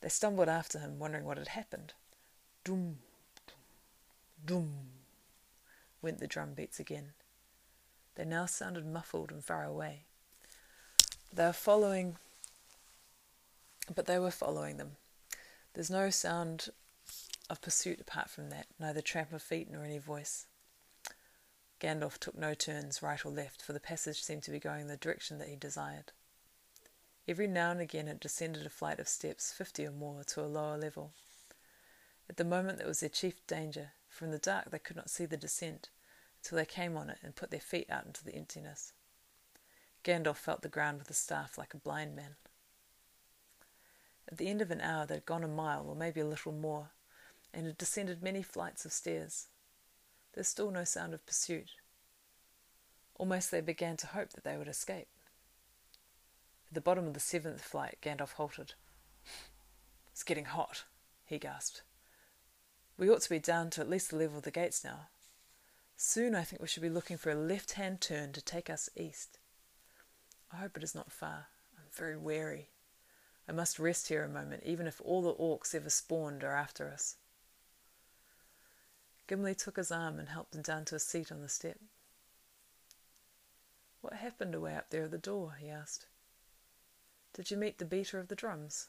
They 0.00 0.08
stumbled 0.08 0.48
after 0.48 0.78
him, 0.78 0.98
wondering 0.98 1.26
what 1.26 1.36
had 1.36 1.48
happened. 1.48 1.92
Doom, 2.64 2.96
doom, 4.44 4.88
went 6.00 6.18
the 6.18 6.26
drum 6.26 6.54
beats 6.54 6.80
again. 6.80 7.12
They 8.14 8.24
now 8.24 8.46
sounded 8.46 8.86
muffled 8.86 9.30
and 9.30 9.44
far 9.44 9.64
away. 9.64 10.04
They 11.30 11.44
were 11.44 11.52
following, 11.52 12.16
but 13.94 14.06
they 14.06 14.18
were 14.18 14.30
following 14.30 14.78
them. 14.78 14.92
There's 15.74 15.90
no 15.90 16.08
sound 16.08 16.70
of 17.50 17.60
pursuit 17.60 18.00
apart 18.00 18.30
from 18.30 18.48
that, 18.48 18.66
neither 18.80 19.02
tramp 19.02 19.34
of 19.34 19.42
feet 19.42 19.70
nor 19.70 19.84
any 19.84 19.98
voice. 19.98 20.46
Gandalf 21.78 22.18
took 22.18 22.36
no 22.36 22.54
turns 22.54 23.02
right 23.02 23.24
or 23.24 23.30
left, 23.30 23.60
for 23.60 23.72
the 23.72 23.80
passage 23.80 24.22
seemed 24.22 24.42
to 24.44 24.50
be 24.50 24.58
going 24.58 24.86
the 24.86 24.96
direction 24.96 25.38
that 25.38 25.48
he 25.48 25.56
desired. 25.56 26.12
Every 27.28 27.46
now 27.46 27.70
and 27.70 27.80
again 27.80 28.08
it 28.08 28.20
descended 28.20 28.64
a 28.64 28.70
flight 28.70 28.98
of 28.98 29.08
steps, 29.08 29.52
fifty 29.52 29.84
or 29.84 29.90
more, 29.90 30.24
to 30.24 30.40
a 30.40 30.46
lower 30.46 30.78
level. 30.78 31.12
At 32.30 32.36
the 32.38 32.44
moment 32.44 32.78
that 32.78 32.86
was 32.86 33.00
their 33.00 33.08
chief 33.08 33.46
danger, 33.46 33.92
for 34.08 34.24
in 34.24 34.30
the 34.30 34.38
dark 34.38 34.70
they 34.70 34.78
could 34.78 34.96
not 34.96 35.10
see 35.10 35.26
the 35.26 35.36
descent, 35.36 35.90
till 36.42 36.56
they 36.56 36.64
came 36.64 36.96
on 36.96 37.10
it 37.10 37.18
and 37.22 37.34
put 37.34 37.50
their 37.50 37.60
feet 37.60 37.90
out 37.90 38.06
into 38.06 38.24
the 38.24 38.34
emptiness. 38.34 38.92
Gandalf 40.04 40.36
felt 40.36 40.62
the 40.62 40.68
ground 40.68 40.98
with 40.98 41.08
the 41.08 41.14
staff 41.14 41.58
like 41.58 41.74
a 41.74 41.78
blind 41.78 42.14
man. 42.14 42.36
At 44.28 44.38
the 44.38 44.48
end 44.48 44.62
of 44.62 44.70
an 44.70 44.80
hour 44.80 45.04
they 45.04 45.14
had 45.14 45.26
gone 45.26 45.44
a 45.44 45.48
mile, 45.48 45.86
or 45.88 45.94
maybe 45.94 46.20
a 46.20 46.26
little 46.26 46.52
more, 46.52 46.90
and 47.52 47.66
had 47.66 47.76
descended 47.76 48.22
many 48.22 48.42
flights 48.42 48.84
of 48.84 48.92
stairs. 48.92 49.48
There 50.36 50.42
was 50.42 50.48
still 50.48 50.70
no 50.70 50.84
sound 50.84 51.14
of 51.14 51.24
pursuit. 51.24 51.70
Almost 53.14 53.50
they 53.50 53.62
began 53.62 53.96
to 53.96 54.08
hope 54.08 54.34
that 54.34 54.44
they 54.44 54.58
would 54.58 54.68
escape. 54.68 55.08
At 56.68 56.74
the 56.74 56.82
bottom 56.82 57.06
of 57.06 57.14
the 57.14 57.20
seventh 57.20 57.62
flight, 57.62 57.96
Gandalf 58.02 58.34
halted. 58.34 58.74
It's 60.12 60.22
getting 60.22 60.44
hot, 60.44 60.84
he 61.24 61.38
gasped. 61.38 61.82
We 62.98 63.08
ought 63.10 63.22
to 63.22 63.30
be 63.30 63.38
down 63.38 63.70
to 63.70 63.80
at 63.80 63.88
least 63.88 64.10
the 64.10 64.16
level 64.16 64.38
of 64.38 64.44
the 64.44 64.50
gates 64.50 64.84
now. 64.84 65.08
Soon 65.96 66.34
I 66.34 66.42
think 66.42 66.60
we 66.60 66.68
should 66.68 66.82
be 66.82 66.90
looking 66.90 67.16
for 67.16 67.30
a 67.30 67.34
left 67.34 67.72
hand 67.72 68.02
turn 68.02 68.32
to 68.32 68.42
take 68.42 68.68
us 68.68 68.90
east. 68.94 69.38
I 70.52 70.56
hope 70.56 70.76
it 70.76 70.82
is 70.82 70.94
not 70.94 71.12
far. 71.12 71.48
I'm 71.78 71.84
very 71.92 72.16
weary. 72.16 72.68
I 73.48 73.52
must 73.52 73.78
rest 73.78 74.08
here 74.08 74.24
a 74.24 74.28
moment, 74.28 74.64
even 74.66 74.86
if 74.86 75.00
all 75.02 75.22
the 75.22 75.34
orcs 75.34 75.74
ever 75.74 75.90
spawned 75.90 76.44
are 76.44 76.56
after 76.56 76.90
us. 76.90 77.16
Gimli 79.26 79.54
took 79.54 79.76
his 79.76 79.90
arm 79.90 80.18
and 80.18 80.28
helped 80.28 80.54
him 80.54 80.62
down 80.62 80.84
to 80.86 80.94
a 80.94 81.00
seat 81.00 81.32
on 81.32 81.42
the 81.42 81.48
step. 81.48 81.78
What 84.00 84.14
happened 84.14 84.54
away 84.54 84.76
up 84.76 84.90
there 84.90 85.04
at 85.04 85.10
the 85.10 85.18
door? 85.18 85.56
he 85.60 85.68
asked. 85.68 86.06
Did 87.32 87.50
you 87.50 87.56
meet 87.56 87.78
the 87.78 87.84
beater 87.84 88.18
of 88.18 88.28
the 88.28 88.36
drums? 88.36 88.88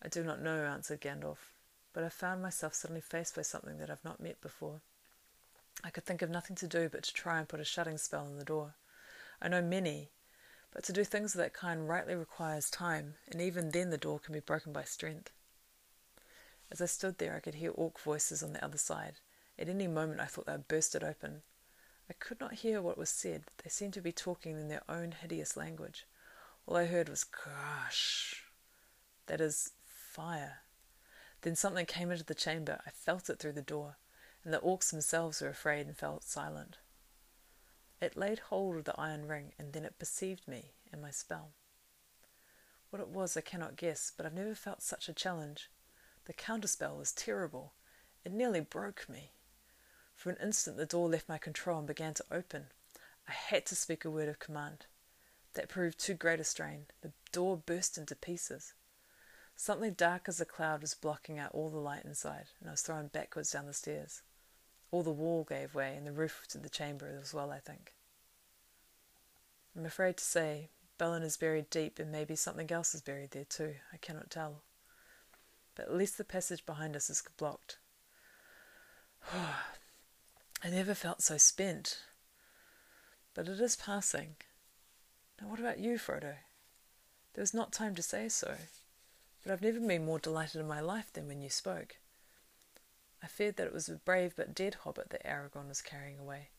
I 0.00 0.08
do 0.08 0.22
not 0.22 0.40
know, 0.40 0.64
answered 0.64 1.00
Gandalf 1.00 1.52
but 1.98 2.04
I 2.04 2.10
found 2.10 2.42
myself 2.42 2.74
suddenly 2.74 3.00
faced 3.00 3.34
by 3.34 3.42
something 3.42 3.78
that 3.78 3.90
I've 3.90 4.04
not 4.04 4.20
met 4.20 4.40
before. 4.40 4.80
I 5.82 5.90
could 5.90 6.04
think 6.04 6.22
of 6.22 6.30
nothing 6.30 6.54
to 6.56 6.68
do 6.68 6.88
but 6.88 7.02
to 7.02 7.12
try 7.12 7.40
and 7.40 7.48
put 7.48 7.58
a 7.58 7.64
shutting 7.64 7.98
spell 7.98 8.24
on 8.24 8.38
the 8.38 8.44
door. 8.44 8.74
I 9.42 9.48
know 9.48 9.62
many, 9.62 10.10
but 10.72 10.84
to 10.84 10.92
do 10.92 11.02
things 11.02 11.34
of 11.34 11.38
that 11.38 11.54
kind 11.54 11.88
rightly 11.88 12.14
requires 12.14 12.70
time, 12.70 13.14
and 13.26 13.40
even 13.40 13.70
then 13.70 13.90
the 13.90 13.98
door 13.98 14.20
can 14.20 14.32
be 14.32 14.38
broken 14.38 14.72
by 14.72 14.84
strength. 14.84 15.32
As 16.70 16.80
I 16.80 16.86
stood 16.86 17.18
there, 17.18 17.34
I 17.34 17.40
could 17.40 17.54
hear 17.56 17.70
orc 17.70 17.98
voices 17.98 18.42
on 18.42 18.52
the 18.52 18.64
other 18.64 18.78
side. 18.78 19.20
At 19.58 19.68
any 19.68 19.86
moment, 19.86 20.20
I 20.20 20.26
thought 20.26 20.46
they 20.46 20.52
would 20.52 20.68
burst 20.68 20.94
it 20.94 21.02
open. 21.02 21.42
I 22.10 22.12
could 22.14 22.40
not 22.40 22.54
hear 22.54 22.80
what 22.80 22.98
was 22.98 23.10
said. 23.10 23.44
They 23.62 23.70
seemed 23.70 23.94
to 23.94 24.00
be 24.00 24.12
talking 24.12 24.58
in 24.58 24.68
their 24.68 24.82
own 24.88 25.12
hideous 25.12 25.56
language. 25.56 26.06
All 26.66 26.76
I 26.76 26.86
heard 26.86 27.08
was 27.08 27.24
"ghâsh," 27.24 28.42
that 29.26 29.40
is, 29.40 29.72
fire. 29.84 30.62
Then 31.42 31.56
something 31.56 31.86
came 31.86 32.10
into 32.10 32.24
the 32.24 32.34
chamber. 32.34 32.80
I 32.86 32.90
felt 32.90 33.30
it 33.30 33.38
through 33.38 33.52
the 33.52 33.62
door, 33.62 33.96
and 34.44 34.52
the 34.52 34.60
orcs 34.60 34.90
themselves 34.90 35.40
were 35.40 35.48
afraid 35.48 35.86
and 35.86 35.96
fell 35.96 36.20
silent. 36.20 36.78
It 38.00 38.16
laid 38.16 38.38
hold 38.38 38.76
of 38.76 38.84
the 38.84 38.98
iron 38.98 39.26
ring, 39.26 39.52
and 39.58 39.72
then 39.72 39.84
it 39.84 39.98
perceived 39.98 40.46
me 40.46 40.74
and 40.92 41.02
my 41.02 41.10
spell. 41.10 41.52
What 42.90 43.00
it 43.00 43.08
was 43.08 43.36
I 43.36 43.40
cannot 43.40 43.76
guess, 43.76 44.12
but 44.16 44.24
I've 44.24 44.34
never 44.34 44.54
felt 44.54 44.82
such 44.82 45.08
a 45.08 45.14
challenge. 45.14 45.70
The 46.28 46.34
counterspell 46.34 46.94
was 46.94 47.10
terrible. 47.10 47.72
It 48.22 48.32
nearly 48.32 48.60
broke 48.60 49.08
me. 49.08 49.32
For 50.14 50.28
an 50.28 50.36
instant 50.42 50.76
the 50.76 50.84
door 50.84 51.08
left 51.08 51.26
my 51.26 51.38
control 51.38 51.78
and 51.78 51.86
began 51.86 52.12
to 52.12 52.24
open. 52.30 52.66
I 53.26 53.32
had 53.32 53.64
to 53.66 53.74
speak 53.74 54.04
a 54.04 54.10
word 54.10 54.28
of 54.28 54.38
command. 54.38 54.84
That 55.54 55.70
proved 55.70 55.98
too 55.98 56.12
great 56.12 56.38
a 56.38 56.44
strain. 56.44 56.84
The 57.00 57.12
door 57.32 57.56
burst 57.56 57.96
into 57.96 58.14
pieces. 58.14 58.74
Something 59.56 59.94
dark 59.94 60.28
as 60.28 60.38
a 60.38 60.44
cloud 60.44 60.82
was 60.82 60.94
blocking 60.94 61.38
out 61.38 61.52
all 61.54 61.70
the 61.70 61.78
light 61.78 62.04
inside, 62.04 62.48
and 62.60 62.68
I 62.68 62.72
was 62.72 62.82
thrown 62.82 63.06
backwards 63.06 63.52
down 63.52 63.64
the 63.64 63.72
stairs. 63.72 64.20
All 64.90 65.02
the 65.02 65.10
wall 65.10 65.44
gave 65.44 65.74
way, 65.74 65.96
and 65.96 66.06
the 66.06 66.12
roof 66.12 66.44
to 66.50 66.58
the 66.58 66.68
chamber 66.68 67.18
as 67.22 67.32
well, 67.32 67.50
I 67.50 67.58
think. 67.58 67.94
I'm 69.74 69.86
afraid 69.86 70.18
to 70.18 70.24
say, 70.24 70.68
Balin 70.98 71.22
is 71.22 71.38
buried 71.38 71.70
deep, 71.70 71.98
and 71.98 72.12
maybe 72.12 72.36
something 72.36 72.70
else 72.70 72.94
is 72.94 73.00
buried 73.00 73.30
there 73.30 73.46
too. 73.46 73.76
I 73.94 73.96
cannot 73.96 74.30
tell. 74.30 74.60
But 75.78 75.86
at 75.86 75.94
least 75.94 76.18
the 76.18 76.24
passage 76.24 76.66
behind 76.66 76.94
us 76.94 77.08
is 77.08 77.22
blocked. 77.38 77.78
I 79.32 80.68
never 80.70 80.92
felt 80.92 81.22
so 81.22 81.38
spent. 81.38 82.00
But 83.32 83.48
it 83.48 83.58
is 83.58 83.76
passing. 83.76 84.36
Now, 85.40 85.48
what 85.48 85.60
about 85.60 85.78
you, 85.78 85.96
Frodo? 85.96 86.34
There 87.32 87.42
was 87.42 87.54
not 87.54 87.72
time 87.72 87.94
to 87.94 88.02
say 88.02 88.28
so 88.28 88.56
but 89.48 89.54
I've 89.54 89.62
never 89.62 89.80
been 89.80 90.04
more 90.04 90.18
delighted 90.18 90.60
in 90.60 90.68
my 90.68 90.80
life 90.80 91.10
than 91.10 91.26
when 91.26 91.40
you 91.40 91.48
spoke. 91.48 91.96
I 93.22 93.26
feared 93.26 93.56
that 93.56 93.66
it 93.66 93.72
was 93.72 93.88
a 93.88 93.94
brave 93.94 94.34
but 94.36 94.54
dead 94.54 94.76
hobbit 94.84 95.08
that 95.08 95.24
Aragorn 95.24 95.68
was 95.68 95.80
carrying 95.80 96.18
away. 96.18 96.50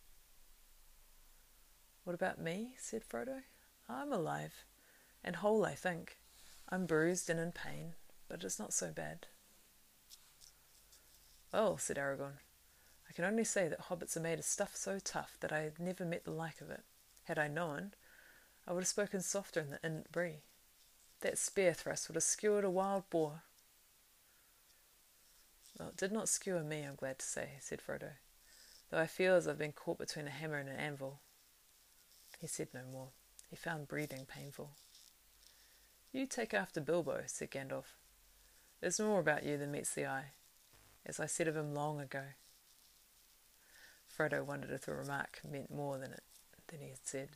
What 2.03 2.15
about 2.15 2.41
me? 2.41 2.73
said 2.79 3.03
Frodo. 3.07 3.41
I'm 3.87 4.11
alive, 4.11 4.65
and 5.23 5.35
whole, 5.35 5.65
I 5.65 5.75
think. 5.75 6.17
I'm 6.69 6.87
bruised 6.87 7.29
and 7.29 7.39
in 7.39 7.51
pain, 7.51 7.93
but 8.29 8.43
it's 8.43 8.59
not 8.59 8.71
so 8.73 8.91
bad. 8.91 9.27
Well, 11.51 11.77
said 11.77 11.97
Aragorn, 11.97 12.37
I 13.09 13.13
can 13.13 13.25
only 13.25 13.43
say 13.43 13.67
that 13.67 13.89
hobbits 13.89 14.15
are 14.15 14.21
made 14.21 14.39
of 14.39 14.45
stuff 14.45 14.75
so 14.75 14.99
tough 14.99 15.35
that 15.39 15.51
I 15.51 15.61
had 15.61 15.79
never 15.79 16.05
met 16.05 16.23
the 16.23 16.31
like 16.31 16.61
of 16.61 16.69
it. 16.69 16.83
Had 17.23 17.39
I 17.39 17.47
known, 17.47 17.91
I 18.67 18.73
would 18.73 18.81
have 18.83 18.87
spoken 18.87 19.21
softer 19.21 19.59
in 19.59 19.71
the 19.71 19.79
Inn 19.83 19.97
at 20.05 20.11
Bree. 20.11 20.43
That 21.21 21.37
spear 21.37 21.73
thrust 21.73 22.07
would 22.07 22.15
have 22.15 22.23
skewered 22.23 22.63
a 22.63 22.69
wild 22.69 23.09
boar. 23.09 23.41
Well, 25.77 25.89
it 25.89 25.97
did 25.97 26.11
not 26.11 26.29
skewer 26.29 26.63
me, 26.63 26.83
I'm 26.83 26.95
glad 26.95 27.19
to 27.19 27.25
say, 27.25 27.49
said 27.59 27.81
Frodo, 27.81 28.11
though 28.89 28.99
I 28.99 29.07
feel 29.07 29.35
as 29.35 29.47
I've 29.47 29.57
been 29.57 29.71
caught 29.71 29.97
between 29.97 30.27
a 30.27 30.31
hammer 30.31 30.57
and 30.57 30.69
an 30.69 30.75
anvil. 30.75 31.19
He 32.39 32.47
said 32.47 32.69
no 32.73 32.81
more. 32.91 33.09
He 33.49 33.55
found 33.55 33.87
breathing 33.87 34.25
painful. 34.25 34.71
You 36.11 36.25
take 36.25 36.53
after 36.53 36.79
Bilbo, 36.79 37.23
said 37.27 37.51
Gandalf. 37.51 37.95
There's 38.81 38.99
more 38.99 39.19
about 39.19 39.43
you 39.43 39.57
than 39.57 39.71
meets 39.71 39.93
the 39.93 40.05
eye, 40.05 40.31
as 41.05 41.19
I 41.19 41.25
said 41.25 41.47
of 41.47 41.57
him 41.57 41.73
long 41.73 41.99
ago. 41.99 42.23
Frodo 44.15 44.43
wondered 44.43 44.71
if 44.71 44.85
the 44.85 44.93
remark 44.93 45.39
meant 45.49 45.73
more 45.73 45.97
than 45.97 46.11
it 46.11 46.23
than 46.67 46.79
he 46.81 46.89
had 46.89 47.05
said. 47.05 47.29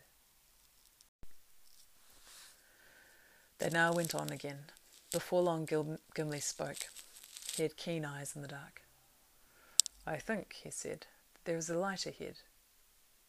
They 3.59 3.69
now 3.69 3.93
went 3.93 4.13
on 4.15 4.29
again. 4.29 4.65
Before 5.11 5.41
long, 5.41 5.65
Gil- 5.65 5.99
Gimli 6.15 6.39
spoke. 6.39 6.77
He 7.55 7.63
had 7.63 7.77
keen 7.77 8.03
eyes 8.03 8.35
in 8.35 8.41
the 8.41 8.47
dark. 8.47 8.81
I 10.05 10.17
think, 10.17 10.55
he 10.63 10.71
said, 10.71 11.05
There 11.45 11.57
is 11.57 11.69
a 11.69 11.77
light 11.77 12.05
ahead, 12.05 12.37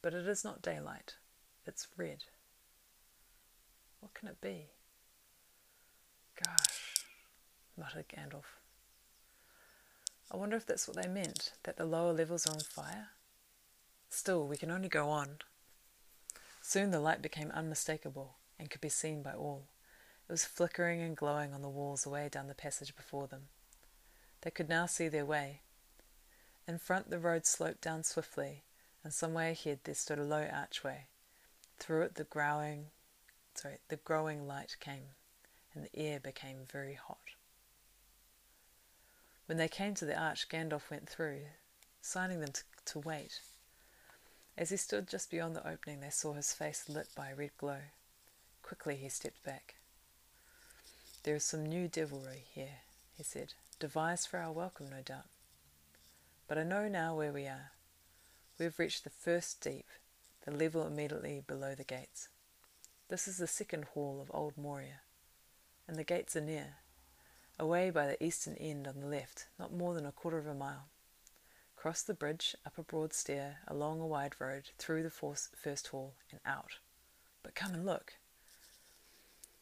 but 0.03 0.15
it 0.15 0.27
is 0.27 0.45
not 0.45 0.63
daylight, 0.63 1.15
it's 1.67 1.87
red. 1.97 2.25
What 4.01 4.15
can 4.15 4.29
it 4.29 4.41
be? 4.41 4.67
Ghâsh, 6.43 6.74
muttered 7.77 8.09
Gandalf. 8.09 8.61
I 10.31 10.37
wonder 10.37 10.57
if 10.57 10.67
that's 10.67 10.89
what 10.89 10.97
they 10.97 11.09
meant, 11.09 11.53
that 11.65 11.77
the 11.77 11.85
lower 11.85 12.13
levels 12.13 12.47
are 12.47 12.55
on 12.55 12.61
fire? 12.61 13.09
Still, 14.09 14.47
we 14.47 14.57
can 14.57 14.71
only 14.71 14.89
go 14.89 15.09
on. 15.11 15.39
Soon 16.63 16.91
the 16.91 17.01
light 17.01 17.21
became 17.21 17.51
unmistakable 17.51 18.37
and 18.59 18.71
could 18.71 18.81
be 18.81 18.89
seen 18.89 19.23
by 19.23 19.33
all. 19.33 19.65
It 20.29 20.33
was 20.33 20.45
flickering 20.45 21.03
and 21.03 21.17
glowing 21.17 21.53
on 21.53 21.63
the 21.63 21.69
walls 21.69 22.07
away 22.07 22.29
down 22.31 22.47
the 22.47 22.55
passage 22.55 22.97
before 22.97 23.27
them. 23.27 23.49
They 24.41 24.51
could 24.51 24.69
now 24.69 24.87
see 24.87 25.09
their 25.09 25.27
way. 25.27 25.61
In 26.67 26.79
front 26.79 27.11
the 27.11 27.19
road 27.19 27.45
sloped 27.45 27.83
down 27.83 28.05
swiftly, 28.05 28.65
and 29.03 29.13
some 29.13 29.35
way 29.35 29.51
ahead 29.51 29.81
there 29.85 29.95
stood 29.95 30.19
a 30.19 30.25
low 30.25 30.49
archway. 30.51 31.09
Through 31.79 32.03
it 32.03 32.15
the 32.15 32.25
growing 32.25 32.87
sorry, 33.55 33.79
the 33.89 33.97
growing 33.97 34.47
light 34.47 34.77
came, 34.81 35.15
and 35.75 35.85
the 35.85 35.97
air 35.97 36.21
became 36.21 36.67
very 36.71 36.95
hot. 36.95 37.19
When 39.47 39.59
they 39.59 39.69
came 39.69 39.95
to 39.95 40.07
the 40.07 40.19
arch, 40.19 40.49
Gandalf 40.49 40.91
went 40.91 41.09
through, 41.09 41.41
signing 42.01 42.41
them 42.41 42.53
to, 42.53 42.63
to 42.87 42.99
wait. 42.99 43.41
As 44.57 44.71
he 44.71 44.77
stood 44.77 45.09
just 45.09 45.31
beyond 45.31 45.55
the 45.55 45.69
opening, 45.69 46.01
they 46.01 46.11
saw 46.11 46.33
his 46.33 46.53
face 46.53 46.89
lit 46.89 47.09
by 47.15 47.31
a 47.31 47.35
red 47.35 47.51
glow. 47.59 47.81
Quickly 48.63 48.97
he 48.97 49.09
stepped 49.09 49.43
back. 49.45 49.75
There 51.25 51.35
is 51.35 51.45
some 51.45 51.67
new 51.67 51.89
devilry 51.89 52.45
here, 52.55 52.81
he 53.17 53.23
said, 53.23 53.55
devised 53.79 54.29
for 54.29 54.39
our 54.39 54.53
welcome, 54.53 54.89
no 54.91 55.03
doubt. 55.05 55.27
But 56.47 56.59
I 56.59 56.63
know 56.63 56.89
now 56.89 57.15
where 57.15 57.33
we 57.33 57.47
are. 57.47 57.73
We 58.59 58.65
have 58.67 58.79
reached 58.79 59.05
the 59.05 59.11
first 59.11 59.61
deep, 59.61 59.87
the 60.45 60.53
level 60.53 60.87
immediately 60.87 61.43
below 61.47 61.75
the 61.75 61.85
gates. 61.85 62.29
This 63.09 63.27
is 63.27 63.39
the 63.39 63.47
second 63.47 63.85
hall 63.87 64.21
of 64.23 64.35
Old 64.35 64.57
Moria, 64.57 65.01
and 65.89 65.97
the 65.97 66.05
gates 66.05 66.37
are 66.37 66.41
near, 66.41 66.77
away 67.59 67.91
by 67.91 68.07
the 68.07 68.23
eastern 68.23 68.55
end 68.55 68.87
on 68.87 69.01
the 69.01 69.07
left, 69.07 69.47
not 69.59 69.73
more 69.73 69.95
than 69.95 70.07
a 70.07 70.13
quarter 70.13 70.39
of 70.39 70.47
a 70.47 70.55
mile. 70.55 70.89
Cross 71.77 72.03
the 72.03 72.15
bridge, 72.15 72.57
up 72.65 72.79
a 72.79 72.83
broad 72.83 73.13
stair, 73.13 73.59
along 73.69 74.01
a 74.01 74.07
wide 74.07 74.35
road, 74.39 74.71
through 74.79 75.03
the 75.03 75.11
first 75.11 75.89
hall, 75.89 76.15
and 76.31 76.41
out. 76.47 76.79
But 77.43 77.55
come 77.55 77.75
and 77.75 77.85
look. 77.85 78.15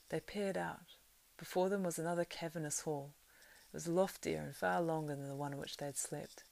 They 0.08 0.20
peered 0.20 0.56
out. 0.56 0.96
Before 1.36 1.68
them 1.68 1.82
was 1.82 1.98
another 1.98 2.24
cavernous 2.24 2.82
hall. 2.82 3.14
It 3.72 3.74
was 3.74 3.88
loftier 3.88 4.40
and 4.40 4.54
far 4.54 4.80
longer 4.80 5.16
than 5.16 5.28
the 5.28 5.34
one 5.34 5.52
in 5.52 5.58
which 5.58 5.78
they 5.78 5.86
had 5.86 5.96
slept. 5.96 6.44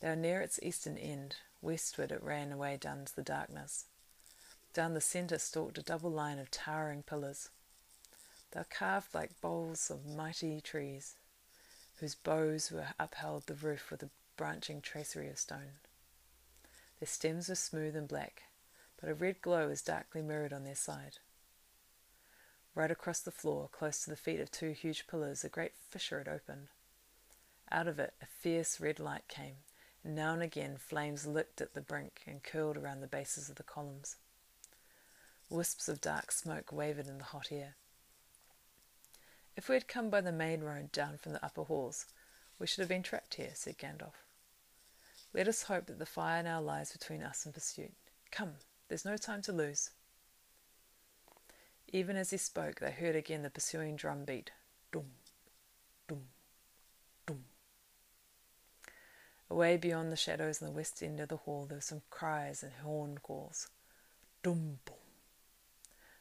They 0.00 0.08
were 0.08 0.16
near 0.16 0.40
its 0.42 0.60
eastern 0.62 0.98
end. 0.98 1.36
Westward 1.62 2.12
it 2.12 2.22
ran 2.22 2.52
away 2.52 2.76
down 2.76 3.00
into 3.00 3.14
the 3.14 3.22
darkness. 3.22 3.86
Down 4.74 4.94
the 4.94 5.00
centre 5.00 5.38
stalked 5.38 5.78
a 5.78 5.82
double 5.82 6.10
line 6.10 6.38
of 6.38 6.50
towering 6.50 7.02
pillars. 7.02 7.48
They 8.50 8.60
were 8.60 8.64
carved 8.64 9.14
like 9.14 9.40
boles 9.40 9.90
of 9.90 10.06
mighty 10.06 10.60
trees, 10.60 11.16
whose 12.00 12.14
boughs 12.14 12.70
were 12.70 12.94
upheld 12.98 13.46
the 13.46 13.54
roof 13.54 13.90
with 13.90 14.02
a 14.02 14.10
branching 14.36 14.80
tracery 14.80 15.28
of 15.28 15.38
stone. 15.38 15.80
Their 16.98 17.08
stems 17.08 17.48
were 17.48 17.54
smooth 17.54 17.94
and 17.94 18.08
black, 18.08 18.44
but 19.00 19.10
a 19.10 19.14
red 19.14 19.42
glow 19.42 19.68
was 19.68 19.82
darkly 19.82 20.22
mirrored 20.22 20.52
on 20.52 20.64
their 20.64 20.74
side. 20.74 21.18
Right 22.74 22.90
across 22.90 23.20
the 23.20 23.30
floor, 23.30 23.68
close 23.70 24.04
to 24.04 24.10
the 24.10 24.16
feet 24.16 24.40
of 24.40 24.50
two 24.50 24.70
huge 24.70 25.06
pillars, 25.06 25.44
a 25.44 25.48
great 25.48 25.76
fissure 25.76 26.18
had 26.18 26.28
opened. 26.28 26.68
Out 27.70 27.88
of 27.88 27.98
it 27.98 28.14
a 28.22 28.26
fierce 28.26 28.80
red 28.80 28.98
light 28.98 29.28
came, 29.28 29.56
and 30.02 30.14
now 30.14 30.32
and 30.32 30.42
again 30.42 30.78
flames 30.78 31.26
licked 31.26 31.60
at 31.60 31.74
the 31.74 31.80
brink 31.80 32.22
and 32.26 32.42
curled 32.42 32.76
around 32.76 33.00
the 33.00 33.06
bases 33.06 33.48
of 33.48 33.56
the 33.56 33.62
columns. 33.62 34.16
Wisps 35.50 35.88
of 35.88 36.00
dark 36.00 36.30
smoke 36.30 36.72
wavered 36.72 37.08
in 37.08 37.18
the 37.18 37.24
hot 37.24 37.48
air. 37.50 37.76
If 39.58 39.68
we 39.68 39.74
had 39.74 39.88
come 39.88 40.08
by 40.08 40.20
the 40.20 40.30
main 40.30 40.60
road 40.60 40.92
down 40.92 41.18
from 41.18 41.32
the 41.32 41.44
upper 41.44 41.64
halls, 41.64 42.06
we 42.60 42.68
should 42.68 42.78
have 42.78 42.88
been 42.88 43.02
trapped 43.02 43.34
here, 43.34 43.50
said 43.54 43.76
Gandalf. 43.76 44.14
Let 45.34 45.48
us 45.48 45.64
hope 45.64 45.86
that 45.86 45.98
the 45.98 46.06
fire 46.06 46.44
now 46.44 46.60
lies 46.60 46.92
between 46.92 47.24
us 47.24 47.44
and 47.44 47.52
pursuit. 47.52 47.90
Come, 48.30 48.52
there's 48.86 49.04
no 49.04 49.16
time 49.16 49.42
to 49.42 49.52
lose. 49.52 49.90
Even 51.92 52.14
as 52.14 52.30
he 52.30 52.36
spoke, 52.36 52.78
they 52.78 52.92
heard 52.92 53.16
again 53.16 53.42
the 53.42 53.50
pursuing 53.50 53.96
drum 53.96 54.24
beat. 54.24 54.52
Dum, 54.92 55.10
dum, 56.06 56.22
dum. 57.26 57.44
Away 59.50 59.76
beyond 59.76 60.12
the 60.12 60.16
shadows 60.16 60.62
in 60.62 60.68
the 60.68 60.72
west 60.72 61.02
end 61.02 61.18
of 61.18 61.30
the 61.30 61.36
hall, 61.36 61.66
there 61.66 61.78
were 61.78 61.82
some 61.82 62.02
cries 62.10 62.62
and 62.62 62.74
horn 62.84 63.18
calls. 63.18 63.66
Dum, 64.44 64.78
boom. 64.84 64.94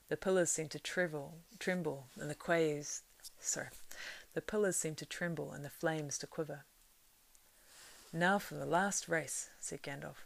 The 0.10 0.17
pillars 0.17 0.50
seemed 0.50 0.71
to 0.71 0.80
tremble, 0.80 1.36
tremble, 1.60 2.08
and 2.17 2.32
the 2.32 2.36
quays, 2.36 3.04
sorry, 3.40 3.68
the 4.34 4.42
pillars 4.42 4.76
seemed 4.76 4.98
to 4.98 5.06
tremble 5.06 5.52
and 5.52 5.63
the 5.63 5.70
flames 5.70 6.18
to 6.20 6.28
quiver. 6.28 6.66
Now 8.13 8.40
for 8.40 8.56
the 8.56 8.66
last 8.66 9.08
race, 9.08 9.50
said 9.60 9.84
Gandalf. 9.84 10.26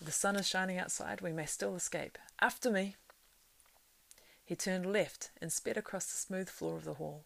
If 0.00 0.06
the 0.06 0.12
sun 0.12 0.36
is 0.36 0.48
shining 0.48 0.78
outside, 0.78 1.20
we 1.20 1.32
may 1.32 1.46
still 1.46 1.76
escape. 1.76 2.18
After 2.40 2.70
me! 2.70 2.96
He 4.44 4.56
turned 4.56 4.92
left 4.92 5.30
and 5.40 5.52
sped 5.52 5.76
across 5.76 6.06
the 6.06 6.16
smooth 6.16 6.48
floor 6.48 6.76
of 6.76 6.84
the 6.84 6.94
hall. 6.94 7.24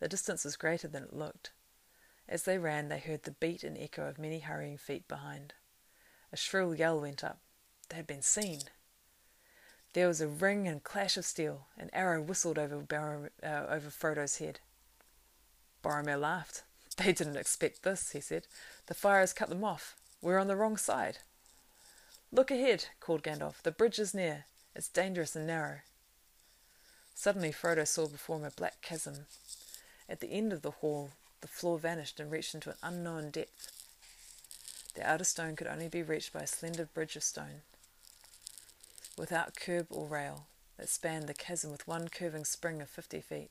The 0.00 0.08
distance 0.08 0.44
was 0.44 0.56
greater 0.56 0.88
than 0.88 1.04
it 1.04 1.12
looked. 1.12 1.52
As 2.28 2.42
they 2.42 2.58
ran, 2.58 2.88
they 2.88 2.98
heard 2.98 3.22
the 3.22 3.30
beat 3.30 3.62
and 3.62 3.76
echo 3.78 4.08
of 4.08 4.18
many 4.18 4.40
hurrying 4.40 4.78
feet 4.78 5.06
behind. 5.06 5.54
A 6.32 6.36
shrill 6.36 6.74
yell 6.74 7.00
went 7.00 7.22
up. 7.22 7.40
They 7.88 7.96
had 7.96 8.06
been 8.06 8.22
seen. 8.22 8.62
There 9.92 10.08
was 10.08 10.20
a 10.20 10.28
ring 10.28 10.66
and 10.66 10.82
clash 10.82 11.16
of 11.16 11.24
steel. 11.24 11.66
An 11.76 11.90
arrow 11.92 12.22
whistled 12.22 12.58
over, 12.58 12.76
Bar- 12.78 13.30
uh, 13.42 13.66
over 13.68 13.90
Frodo's 13.90 14.38
head. 14.38 14.60
Boromir 15.82 16.20
laughed. 16.20 16.62
They 16.98 17.12
didn't 17.14 17.36
expect 17.36 17.82
this, 17.82 18.12
he 18.12 18.20
said. 18.20 18.46
The 18.86 18.94
fire 18.94 19.20
has 19.20 19.32
cut 19.32 19.48
them 19.48 19.64
off. 19.64 19.96
We're 20.20 20.38
on 20.38 20.46
the 20.46 20.56
wrong 20.56 20.76
side. 20.76 21.18
Look 22.30 22.50
ahead, 22.50 22.86
called 23.00 23.22
Gandalf. 23.22 23.62
The 23.62 23.70
bridge 23.70 23.98
is 23.98 24.14
near. 24.14 24.44
It's 24.74 24.88
dangerous 24.88 25.34
and 25.34 25.46
narrow. 25.46 25.78
Suddenly 27.14 27.52
Frodo 27.52 27.86
saw 27.86 28.06
before 28.06 28.36
him 28.36 28.44
a 28.44 28.50
black 28.50 28.82
chasm. 28.82 29.26
At 30.08 30.20
the 30.20 30.32
end 30.32 30.52
of 30.52 30.62
the 30.62 30.70
hall, 30.70 31.10
the 31.40 31.48
floor 31.48 31.78
vanished 31.78 32.20
and 32.20 32.30
reached 32.30 32.54
into 32.54 32.70
an 32.70 32.76
unknown 32.82 33.30
depth. 33.30 33.72
The 34.94 35.08
outer 35.08 35.24
stone 35.24 35.56
could 35.56 35.66
only 35.66 35.88
be 35.88 36.02
reached 36.02 36.32
by 36.32 36.40
a 36.40 36.46
slender 36.46 36.86
bridge 36.86 37.16
of 37.16 37.22
stone, 37.22 37.62
without 39.22 39.54
curb 39.54 39.86
or 39.88 40.04
rail, 40.04 40.48
that 40.76 40.88
spanned 40.88 41.28
the 41.28 41.32
chasm 41.32 41.70
with 41.70 41.86
one 41.86 42.08
curving 42.08 42.44
spring 42.44 42.82
of 42.82 42.90
fifty 42.90 43.20
feet. 43.20 43.50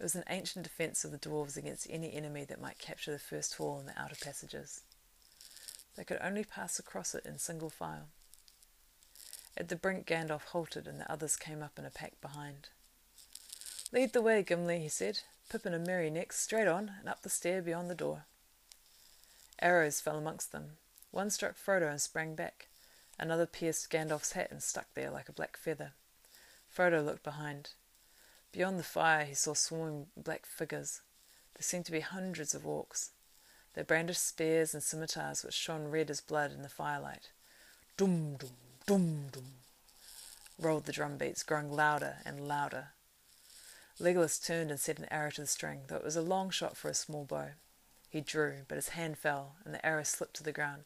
It 0.00 0.02
was 0.02 0.14
an 0.14 0.24
ancient 0.30 0.62
defence 0.62 1.04
of 1.04 1.10
the 1.10 1.18
dwarves 1.18 1.58
against 1.58 1.86
any 1.90 2.14
enemy 2.14 2.46
that 2.46 2.58
might 2.58 2.78
capture 2.78 3.12
the 3.12 3.18
first 3.18 3.56
hall 3.56 3.78
and 3.78 3.86
the 3.86 4.00
outer 4.00 4.16
passages. 4.18 4.80
They 5.96 6.04
could 6.04 6.16
only 6.22 6.44
pass 6.44 6.78
across 6.78 7.14
it 7.14 7.26
in 7.26 7.36
single 7.36 7.68
file. 7.68 8.08
At 9.54 9.68
the 9.68 9.76
brink, 9.76 10.06
Gandalf 10.06 10.44
halted, 10.44 10.86
and 10.86 10.98
the 10.98 11.12
others 11.12 11.36
came 11.36 11.62
up 11.62 11.78
in 11.78 11.84
a 11.84 11.90
pack 11.90 12.18
behind. 12.22 12.70
Lead 13.92 14.14
the 14.14 14.22
way, 14.22 14.42
Gimli, 14.42 14.78
he 14.78 14.88
said. 14.88 15.20
Pippin 15.50 15.74
and 15.74 15.86
Merry 15.86 16.08
next, 16.08 16.40
straight 16.40 16.68
on, 16.68 16.92
and 17.00 17.08
up 17.10 17.20
the 17.20 17.28
stair 17.28 17.60
beyond 17.60 17.90
the 17.90 17.94
door. 17.94 18.24
Arrows 19.60 20.00
fell 20.00 20.16
amongst 20.16 20.52
them. 20.52 20.78
One 21.10 21.28
struck 21.28 21.58
Frodo 21.58 21.90
and 21.90 22.00
sprang 22.00 22.34
back. 22.34 22.67
Another 23.18 23.46
pierced 23.46 23.90
Gandalf's 23.90 24.32
hat 24.32 24.50
and 24.50 24.62
stuck 24.62 24.86
there 24.94 25.10
like 25.10 25.28
a 25.28 25.32
black 25.32 25.56
feather. 25.56 25.92
Frodo 26.74 27.04
looked 27.04 27.24
behind. 27.24 27.70
Beyond 28.52 28.78
the 28.78 28.84
fire 28.84 29.24
he 29.24 29.34
saw 29.34 29.54
swarming 29.54 30.06
black 30.16 30.46
figures. 30.46 31.00
There 31.54 31.62
seemed 31.62 31.86
to 31.86 31.92
be 31.92 32.00
hundreds 32.00 32.54
of 32.54 32.62
orcs. 32.62 33.10
They 33.74 33.82
brandished 33.82 34.26
spears 34.26 34.74
and 34.74 34.82
scimitars 34.82 35.44
which 35.44 35.54
shone 35.54 35.90
red 35.90 36.10
as 36.10 36.20
blood 36.20 36.52
in 36.52 36.62
the 36.62 36.68
firelight. 36.68 37.30
Dum 37.96 38.36
dum 38.36 38.50
Dum 38.88 39.28
dum 39.30 39.44
rolled 40.58 40.86
the 40.86 40.92
drum 40.92 41.18
beats, 41.18 41.42
growing 41.42 41.70
louder 41.70 42.22
and 42.24 42.48
louder. 42.48 42.92
Legolas 44.00 44.42
turned 44.42 44.70
and 44.70 44.80
set 44.80 44.98
an 44.98 45.04
arrow 45.10 45.30
to 45.30 45.42
the 45.42 45.46
string, 45.46 45.82
though 45.88 45.96
it 45.96 46.04
was 46.04 46.16
a 46.16 46.22
long 46.22 46.48
shot 46.48 46.74
for 46.74 46.88
a 46.88 46.94
small 46.94 47.26
bow. 47.26 47.50
He 48.08 48.22
drew, 48.22 48.60
but 48.66 48.76
his 48.76 48.88
hand 48.88 49.18
fell, 49.18 49.56
and 49.62 49.74
the 49.74 49.84
arrow 49.84 50.04
slipped 50.04 50.36
to 50.36 50.42
the 50.42 50.52
ground. 50.52 50.84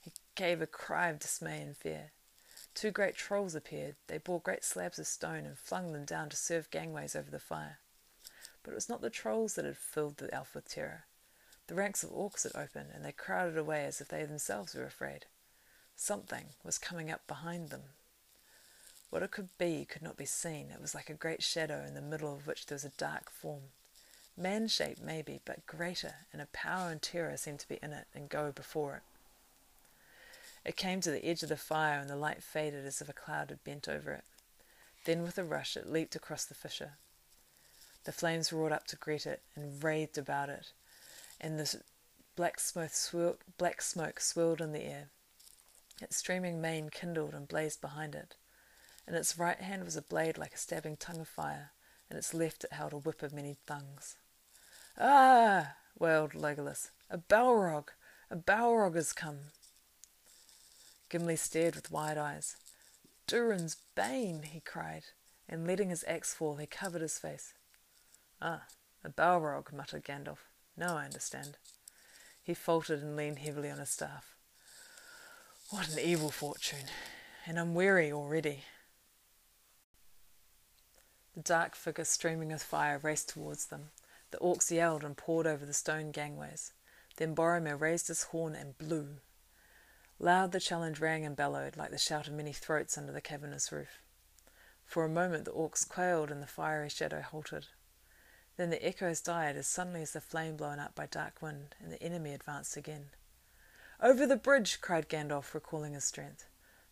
He 0.00 0.12
gave 0.34 0.60
a 0.60 0.66
cry 0.66 1.08
of 1.08 1.18
dismay 1.18 1.60
and 1.60 1.76
fear. 1.76 2.12
Two 2.74 2.90
great 2.90 3.16
trolls 3.16 3.54
appeared. 3.54 3.96
They 4.06 4.18
bore 4.18 4.40
great 4.40 4.64
slabs 4.64 4.98
of 4.98 5.06
stone 5.06 5.44
and 5.44 5.58
flung 5.58 5.92
them 5.92 6.04
down 6.04 6.30
to 6.30 6.36
serve 6.36 6.70
gangways 6.70 7.16
over 7.16 7.30
the 7.30 7.38
fire. 7.38 7.78
But 8.62 8.72
it 8.72 8.76
was 8.76 8.88
not 8.88 9.00
the 9.00 9.10
trolls 9.10 9.54
that 9.54 9.64
had 9.64 9.76
filled 9.76 10.18
the 10.18 10.32
elf 10.34 10.54
with 10.54 10.68
terror. 10.68 11.04
The 11.66 11.74
ranks 11.74 12.02
of 12.02 12.10
orcs 12.10 12.42
had 12.42 12.54
opened, 12.54 12.90
and 12.94 13.04
they 13.04 13.12
crowded 13.12 13.56
away 13.56 13.84
as 13.84 14.00
if 14.00 14.08
they 14.08 14.24
themselves 14.24 14.74
were 14.74 14.84
afraid. 14.84 15.26
Something 15.96 16.46
was 16.64 16.78
coming 16.78 17.10
up 17.10 17.26
behind 17.26 17.70
them. 17.70 17.82
What 19.10 19.22
it 19.22 19.30
could 19.30 19.56
be 19.58 19.84
could 19.84 20.02
not 20.02 20.16
be 20.16 20.24
seen. 20.24 20.70
It 20.70 20.80
was 20.80 20.94
like 20.94 21.10
a 21.10 21.14
great 21.14 21.42
shadow 21.42 21.84
in 21.84 21.94
the 21.94 22.00
middle 22.00 22.34
of 22.34 22.46
which 22.46 22.66
there 22.66 22.76
was 22.76 22.84
a 22.84 22.90
dark 22.90 23.30
form. 23.30 23.72
Man 24.36 24.68
shaped, 24.68 25.02
maybe, 25.02 25.40
but 25.44 25.66
greater, 25.66 26.14
and 26.32 26.40
a 26.40 26.46
power 26.46 26.90
and 26.90 27.02
terror 27.02 27.36
seemed 27.36 27.60
to 27.60 27.68
be 27.68 27.78
in 27.82 27.92
it 27.92 28.06
and 28.14 28.28
go 28.28 28.52
before 28.52 28.96
it. 28.96 29.02
It 30.64 30.76
came 30.76 31.00
to 31.00 31.10
the 31.10 31.24
edge 31.24 31.42
of 31.42 31.48
the 31.48 31.56
fire, 31.56 31.98
and 31.98 32.10
the 32.10 32.16
light 32.16 32.42
faded 32.42 32.84
as 32.84 33.00
if 33.00 33.08
a 33.08 33.14
cloud 33.14 33.50
had 33.50 33.64
bent 33.64 33.88
over 33.88 34.12
it. 34.12 34.24
Then, 35.04 35.22
with 35.22 35.38
a 35.38 35.44
rush, 35.44 35.76
it 35.76 35.86
leaped 35.86 36.14
across 36.14 36.44
the 36.44 36.54
fissure. 36.54 36.98
The 38.04 38.12
flames 38.12 38.52
roared 38.52 38.72
up 38.72 38.86
to 38.88 38.96
greet 38.96 39.26
it 39.26 39.42
and 39.54 39.82
writhed 39.82 40.18
about 40.18 40.48
it, 40.48 40.72
and 41.40 41.58
the 41.58 41.82
black 42.36 42.60
smoke, 42.60 42.90
swirled, 42.90 43.38
black 43.58 43.82
smoke 43.82 44.20
swirled 44.20 44.60
in 44.60 44.72
the 44.72 44.84
air. 44.84 45.08
Its 46.00 46.16
streaming 46.16 46.60
mane 46.60 46.88
kindled 46.90 47.34
and 47.34 47.48
blazed 47.48 47.80
behind 47.80 48.14
it. 48.14 48.36
In 49.06 49.14
its 49.14 49.38
right 49.38 49.60
hand 49.60 49.84
was 49.84 49.96
a 49.96 50.02
blade 50.02 50.38
like 50.38 50.54
a 50.54 50.58
stabbing 50.58 50.96
tongue 50.96 51.20
of 51.20 51.28
fire, 51.28 51.72
in 52.10 52.16
its 52.16 52.32
left 52.32 52.64
it 52.64 52.72
held 52.72 52.92
a 52.92 52.98
whip 52.98 53.22
of 53.22 53.32
many 53.32 53.58
thongs. 53.66 54.16
Ah! 54.98 55.76
wailed 55.98 56.32
Legolas. 56.32 56.90
A 57.10 57.18
Balrog! 57.18 57.88
A 58.30 58.36
Balrog 58.36 58.94
has 58.94 59.12
come! 59.12 59.40
Gimli 61.10 61.36
stared 61.36 61.74
with 61.74 61.90
wide 61.90 62.16
eyes. 62.16 62.56
Durin's 63.26 63.76
bane, 63.94 64.44
he 64.44 64.60
cried, 64.60 65.04
and 65.48 65.66
letting 65.66 65.90
his 65.90 66.04
axe 66.06 66.32
fall, 66.32 66.56
he 66.56 66.66
covered 66.66 67.02
his 67.02 67.18
face. 67.18 67.52
Ah, 68.40 68.62
a 69.04 69.10
Balrog, 69.10 69.72
muttered 69.72 70.04
Gandalf. 70.04 70.38
Now 70.76 70.96
I 70.96 71.04
understand. 71.04 71.58
He 72.42 72.54
faltered 72.54 73.02
and 73.02 73.16
leaned 73.16 73.40
heavily 73.40 73.70
on 73.70 73.78
his 73.78 73.90
staff. 73.90 74.36
What 75.70 75.88
an 75.88 75.98
evil 75.98 76.30
fortune, 76.30 76.86
and 77.44 77.58
I'm 77.58 77.74
weary 77.74 78.12
already. 78.12 78.64
The 81.34 81.42
dark 81.42 81.74
figure 81.74 82.04
streaming 82.04 82.48
with 82.48 82.62
fire 82.62 82.98
raced 82.98 83.28
towards 83.28 83.66
them. 83.66 83.90
The 84.30 84.38
orcs 84.38 84.70
yelled 84.70 85.02
and 85.02 85.16
poured 85.16 85.46
over 85.46 85.66
the 85.66 85.72
stone 85.72 86.12
gangways. 86.12 86.72
Then 87.16 87.34
Boromir 87.34 87.80
raised 87.80 88.08
his 88.08 88.24
horn 88.24 88.54
and 88.54 88.78
blew. 88.78 89.16
Loud 90.22 90.52
the 90.52 90.60
challenge 90.60 91.00
rang 91.00 91.24
and 91.24 91.34
bellowed, 91.34 91.78
like 91.78 91.90
the 91.90 91.96
shout 91.96 92.28
of 92.28 92.34
many 92.34 92.52
throats 92.52 92.98
under 92.98 93.10
the 93.10 93.22
cavernous 93.22 93.72
roof. 93.72 94.02
For 94.84 95.02
a 95.02 95.08
moment 95.08 95.46
the 95.46 95.52
orcs 95.52 95.88
quailed 95.88 96.30
and 96.30 96.42
the 96.42 96.46
fiery 96.46 96.90
shadow 96.90 97.22
halted. 97.22 97.68
Then 98.58 98.68
the 98.68 98.84
echoes 98.86 99.22
died 99.22 99.56
as 99.56 99.66
suddenly 99.66 100.02
as 100.02 100.12
the 100.12 100.20
flame 100.20 100.56
blown 100.56 100.78
up 100.78 100.94
by 100.94 101.06
dark 101.06 101.40
wind, 101.40 101.74
and 101.80 101.90
the 101.90 102.02
enemy 102.02 102.34
advanced 102.34 102.76
again. 102.76 103.08
Over 103.98 104.26
the 104.26 104.36
bridge! 104.36 104.82
cried 104.82 105.08
Gandalf, 105.08 105.54
recalling 105.54 105.94
his 105.94 106.04
strength. 106.04 106.44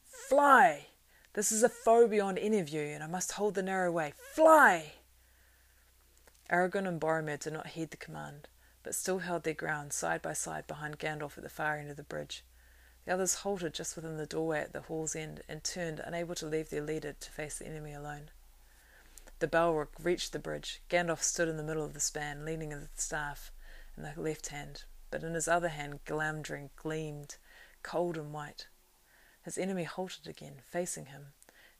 Fly! 0.06 0.86
This 1.34 1.52
is 1.52 1.62
a 1.62 1.68
foe 1.68 2.08
beyond 2.08 2.38
any 2.38 2.60
of 2.60 2.70
you, 2.70 2.80
and 2.80 3.04
I 3.04 3.08
must 3.08 3.32
hold 3.32 3.56
the 3.56 3.62
narrow 3.62 3.92
way. 3.92 4.14
Fly! 4.16 4.94
Aragorn 6.48 6.88
and 6.88 6.98
Boromir 6.98 7.38
did 7.38 7.52
not 7.52 7.68
heed 7.68 7.90
the 7.90 7.98
command, 7.98 8.48
but 8.82 8.94
still 8.94 9.18
held 9.18 9.42
their 9.42 9.52
ground 9.52 9.92
side 9.92 10.22
by 10.22 10.32
side 10.32 10.66
behind 10.66 10.98
Gandalf 10.98 11.36
at 11.36 11.44
the 11.44 11.50
far 11.50 11.76
end 11.76 11.90
of 11.90 11.98
the 11.98 12.02
bridge, 12.02 12.42
the 13.08 13.14
others 13.14 13.36
halted 13.36 13.72
just 13.72 13.96
within 13.96 14.18
the 14.18 14.26
doorway 14.26 14.60
at 14.60 14.74
the 14.74 14.82
hall's 14.82 15.16
end 15.16 15.40
and 15.48 15.64
turned, 15.64 15.98
unable 15.98 16.34
to 16.34 16.44
leave 16.44 16.68
their 16.68 16.82
leader 16.82 17.14
to 17.18 17.30
face 17.30 17.56
the 17.56 17.66
enemy 17.66 17.94
alone. 17.94 18.28
The 19.38 19.48
Balrog 19.48 19.88
reached 20.02 20.34
the 20.34 20.38
bridge. 20.38 20.82
Gandalf 20.90 21.22
stood 21.22 21.48
in 21.48 21.56
the 21.56 21.62
middle 21.62 21.86
of 21.86 21.94
the 21.94 22.00
span, 22.00 22.44
leaning 22.44 22.70
on 22.70 22.80
the 22.80 22.88
staff 22.96 23.50
in 23.96 24.02
the 24.02 24.12
left 24.20 24.48
hand, 24.48 24.84
but 25.10 25.22
in 25.22 25.32
his 25.32 25.48
other 25.48 25.70
hand 25.70 26.04
Glamdring 26.04 26.68
gleamed, 26.76 27.36
cold 27.82 28.18
and 28.18 28.30
white. 28.30 28.66
His 29.40 29.56
enemy 29.56 29.84
halted 29.84 30.26
again, 30.26 30.56
facing 30.66 31.06
him, 31.06 31.28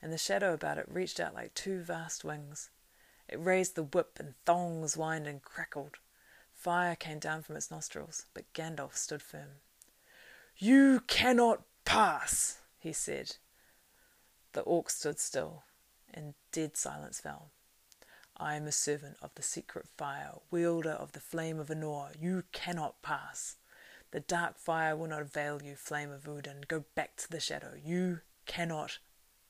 and 0.01 0.11
the 0.11 0.17
shadow 0.17 0.55
about 0.55 0.79
it 0.79 0.89
reached 0.89 1.21
out 1.21 1.35
like 1.35 1.53
two 1.53 1.83
vast 1.83 2.25
wings. 2.25 2.71
It 3.29 3.39
raised 3.39 3.75
the 3.75 3.83
whip, 3.83 4.17
and 4.19 4.33
thongs 4.47 4.95
whined 4.95 5.27
and 5.27 5.43
crackled. 5.43 5.99
Fire 6.55 6.97
came 6.97 7.19
down 7.19 7.43
from 7.43 7.57
its 7.57 7.71
nostrils, 7.71 8.25
but 8.33 8.51
Gandalf 8.55 8.97
stood 8.97 9.21
firm. 9.21 9.61
You 10.61 11.03
cannot 11.07 11.63
pass, 11.85 12.59
he 12.81 12.93
said. 12.93 13.37
The 14.55 14.63
orc 14.63 14.91
stood 14.91 15.21
still, 15.21 15.63
and 16.13 16.35
dead 16.51 16.77
silence 16.77 17.21
fell. 17.21 17.51
I 18.37 18.57
am 18.57 18.67
a 18.67 18.73
servant 18.73 19.19
of 19.23 19.31
the 19.37 19.43
secret 19.43 19.87
fire, 19.97 20.33
wielder 20.51 20.91
of 20.91 21.13
the 21.13 21.21
flame 21.21 21.61
of 21.61 21.69
Anor. 21.69 22.11
You 22.21 22.43
cannot 22.51 23.03
pass. 23.03 23.57
The 24.11 24.19
dark 24.19 24.59
fire 24.59 24.97
will 24.97 25.07
not 25.07 25.23
avail 25.23 25.63
you, 25.63 25.77
flame 25.77 26.11
of 26.11 26.25
Udûn. 26.25 26.67
Go 26.67 26.85
back 26.97 27.17
to 27.19 27.31
the 27.31 27.41
shadow. 27.41 27.75
You 27.81 28.21
cannot 28.47 28.99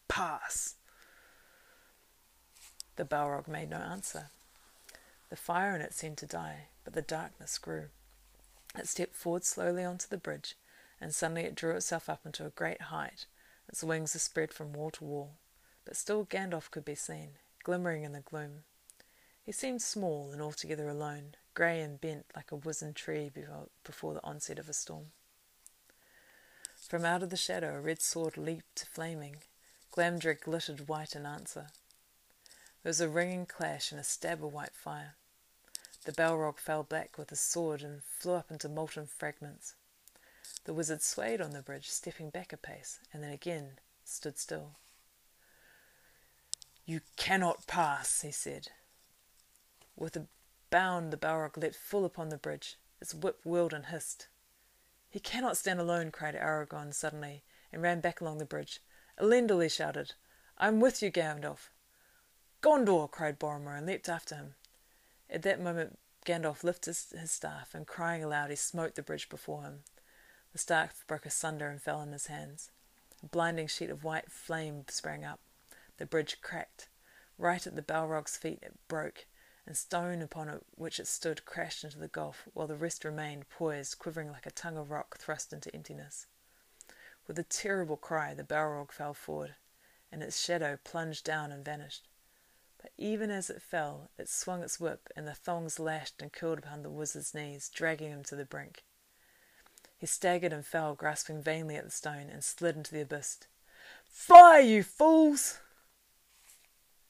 pass. 0.08 0.74
The 2.96 3.04
Balrog 3.04 3.48
made 3.48 3.70
no 3.70 3.78
answer. 3.78 4.26
The 5.30 5.36
fire 5.36 5.74
in 5.74 5.80
it 5.80 5.94
seemed 5.94 6.18
to 6.18 6.26
die, 6.26 6.66
but 6.84 6.92
the 6.92 7.02
darkness 7.02 7.56
grew. 7.56 7.84
It 8.78 8.88
stepped 8.88 9.14
forward 9.14 9.44
slowly 9.44 9.84
onto 9.84 10.08
the 10.08 10.18
bridge 10.18 10.54
and 11.00 11.14
suddenly 11.14 11.42
it 11.42 11.54
drew 11.54 11.76
itself 11.76 12.08
up 12.08 12.26
into 12.26 12.46
a 12.46 12.50
great 12.50 12.82
height. 12.82 13.26
Its 13.68 13.84
wings 13.84 14.14
were 14.14 14.20
spread 14.20 14.52
from 14.52 14.72
wall 14.72 14.90
to 14.90 15.04
wall, 15.04 15.32
but 15.84 15.96
still 15.96 16.24
Gandalf 16.24 16.70
could 16.70 16.84
be 16.84 16.94
seen, 16.94 17.32
glimmering 17.62 18.04
in 18.04 18.12
the 18.12 18.20
gloom. 18.20 18.64
He 19.42 19.52
seemed 19.52 19.82
small 19.82 20.30
and 20.32 20.42
altogether 20.42 20.88
alone, 20.88 21.34
grey 21.54 21.80
and 21.80 22.00
bent 22.00 22.26
like 22.36 22.52
a 22.52 22.56
wizened 22.56 22.96
tree 22.96 23.30
before 23.84 24.14
the 24.14 24.24
onset 24.24 24.58
of 24.58 24.68
a 24.68 24.72
storm. 24.72 25.12
From 26.76 27.04
out 27.04 27.22
of 27.22 27.30
the 27.30 27.36
shadow 27.36 27.74
a 27.74 27.80
red 27.80 28.00
sword 28.00 28.36
leaped 28.36 28.86
flaming. 28.90 29.36
Glamdring 29.92 30.40
glittered 30.40 30.88
white 30.88 31.16
in 31.16 31.26
answer. 31.26 31.66
There 32.82 32.90
was 32.90 33.00
a 33.00 33.08
ringing 33.08 33.46
clash 33.46 33.90
and 33.90 34.00
a 34.00 34.04
stab 34.04 34.44
of 34.44 34.52
white 34.52 34.74
fire. 34.74 35.16
The 36.04 36.12
Balrog 36.12 36.58
fell 36.58 36.82
back 36.84 37.18
with 37.18 37.30
his 37.30 37.40
sword 37.40 37.82
and 37.82 38.02
flew 38.04 38.34
up 38.34 38.50
into 38.50 38.68
molten 38.68 39.06
fragments. 39.06 39.74
The 40.64 40.74
wizard 40.74 41.02
swayed 41.02 41.40
on 41.40 41.50
the 41.50 41.62
bridge, 41.62 41.88
stepping 41.88 42.30
back 42.30 42.52
a 42.52 42.56
pace, 42.56 43.00
and 43.12 43.22
then 43.22 43.32
again 43.32 43.78
stood 44.04 44.38
still. 44.38 44.76
You 46.84 47.00
cannot 47.16 47.66
pass, 47.66 48.22
he 48.22 48.30
said. 48.30 48.68
With 49.96 50.16
a 50.16 50.26
bound, 50.70 51.12
the 51.12 51.16
Balrog 51.16 51.56
leapt 51.56 51.76
full 51.76 52.04
upon 52.04 52.28
the 52.28 52.38
bridge. 52.38 52.76
Its 53.00 53.14
whip 53.14 53.40
whirled 53.44 53.74
and 53.74 53.86
hissed. 53.86 54.28
He 55.10 55.20
cannot 55.20 55.56
stand 55.56 55.80
alone, 55.80 56.10
cried 56.10 56.34
Aragorn 56.34 56.94
suddenly, 56.94 57.42
and 57.72 57.82
ran 57.82 58.00
back 58.00 58.20
along 58.20 58.38
the 58.38 58.44
bridge. 58.44 58.80
Elendil, 59.18 59.62
he 59.62 59.68
shouted, 59.68 60.14
I 60.56 60.68
am 60.68 60.80
with 60.80 61.02
you, 61.02 61.10
Gandalf. 61.10 61.70
Gondor, 62.62 63.10
cried 63.10 63.38
Boromir, 63.38 63.76
and 63.76 63.86
leapt 63.86 64.08
after 64.08 64.34
him. 64.34 64.54
At 65.30 65.42
that 65.42 65.60
moment 65.60 65.98
Gandalf 66.24 66.64
lifted 66.64 66.96
his 67.18 67.30
staff, 67.30 67.74
and 67.74 67.86
crying 67.86 68.24
aloud, 68.24 68.50
he 68.50 68.56
smote 68.56 68.94
the 68.94 69.02
bridge 69.02 69.28
before 69.28 69.62
him. 69.62 69.84
The 70.52 70.58
staff 70.58 71.04
broke 71.06 71.26
asunder 71.26 71.68
and 71.68 71.80
fell 71.80 72.00
in 72.02 72.12
his 72.12 72.26
hands. 72.26 72.70
A 73.22 73.26
blinding 73.26 73.66
sheet 73.66 73.90
of 73.90 74.04
white 74.04 74.30
flame 74.30 74.84
sprang 74.88 75.24
up. 75.24 75.40
The 75.98 76.06
bridge 76.06 76.40
cracked. 76.40 76.88
Right 77.36 77.66
at 77.66 77.76
the 77.76 77.82
Balrog's 77.82 78.36
feet 78.36 78.60
it 78.62 78.76
broke, 78.88 79.26
and 79.66 79.76
stone 79.76 80.22
upon 80.22 80.48
it 80.48 80.64
which 80.74 80.98
it 80.98 81.06
stood 81.06 81.44
crashed 81.44 81.84
into 81.84 81.98
the 81.98 82.08
gulf, 82.08 82.48
while 82.54 82.66
the 82.66 82.76
rest 82.76 83.04
remained 83.04 83.50
poised, 83.50 83.98
quivering 83.98 84.32
like 84.32 84.46
a 84.46 84.50
tongue 84.50 84.78
of 84.78 84.90
rock 84.90 85.18
thrust 85.18 85.52
into 85.52 85.74
emptiness. 85.74 86.26
With 87.26 87.38
a 87.38 87.44
terrible 87.44 87.98
cry, 87.98 88.32
the 88.32 88.42
Balrog 88.42 88.90
fell 88.90 89.12
forward, 89.12 89.56
and 90.10 90.22
its 90.22 90.40
shadow 90.40 90.78
plunged 90.82 91.24
down 91.24 91.52
and 91.52 91.64
vanished. 91.64 92.08
But 92.80 92.92
even 92.96 93.30
as 93.30 93.50
it 93.50 93.60
fell, 93.60 94.10
it 94.16 94.28
swung 94.28 94.62
its 94.62 94.80
whip, 94.80 95.08
and 95.14 95.28
the 95.28 95.34
thongs 95.34 95.78
lashed 95.78 96.22
and 96.22 96.32
curled 96.32 96.60
upon 96.60 96.82
the 96.82 96.90
wizard's 96.90 97.34
knees, 97.34 97.68
dragging 97.68 98.10
him 98.10 98.24
to 98.24 98.36
the 98.36 98.46
brink. 98.46 98.84
He 99.98 100.06
staggered 100.06 100.52
and 100.52 100.64
fell, 100.64 100.94
grasping 100.94 101.42
vainly 101.42 101.74
at 101.74 101.84
the 101.84 101.90
stone, 101.90 102.28
and 102.30 102.44
slid 102.44 102.76
into 102.76 102.92
the 102.92 103.00
abyss. 103.00 103.40
Fly, 104.08 104.60
you 104.60 104.84
fools! 104.84 105.58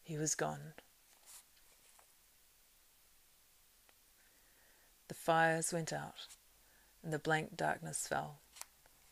He 0.03 0.16
was 0.16 0.35
gone. 0.35 0.72
The 5.09 5.14
fires 5.14 5.70
went 5.70 5.92
out, 5.92 6.29
and 7.03 7.12
the 7.12 7.18
blank 7.18 7.57
darkness 7.57 8.09
fell. 8.09 8.40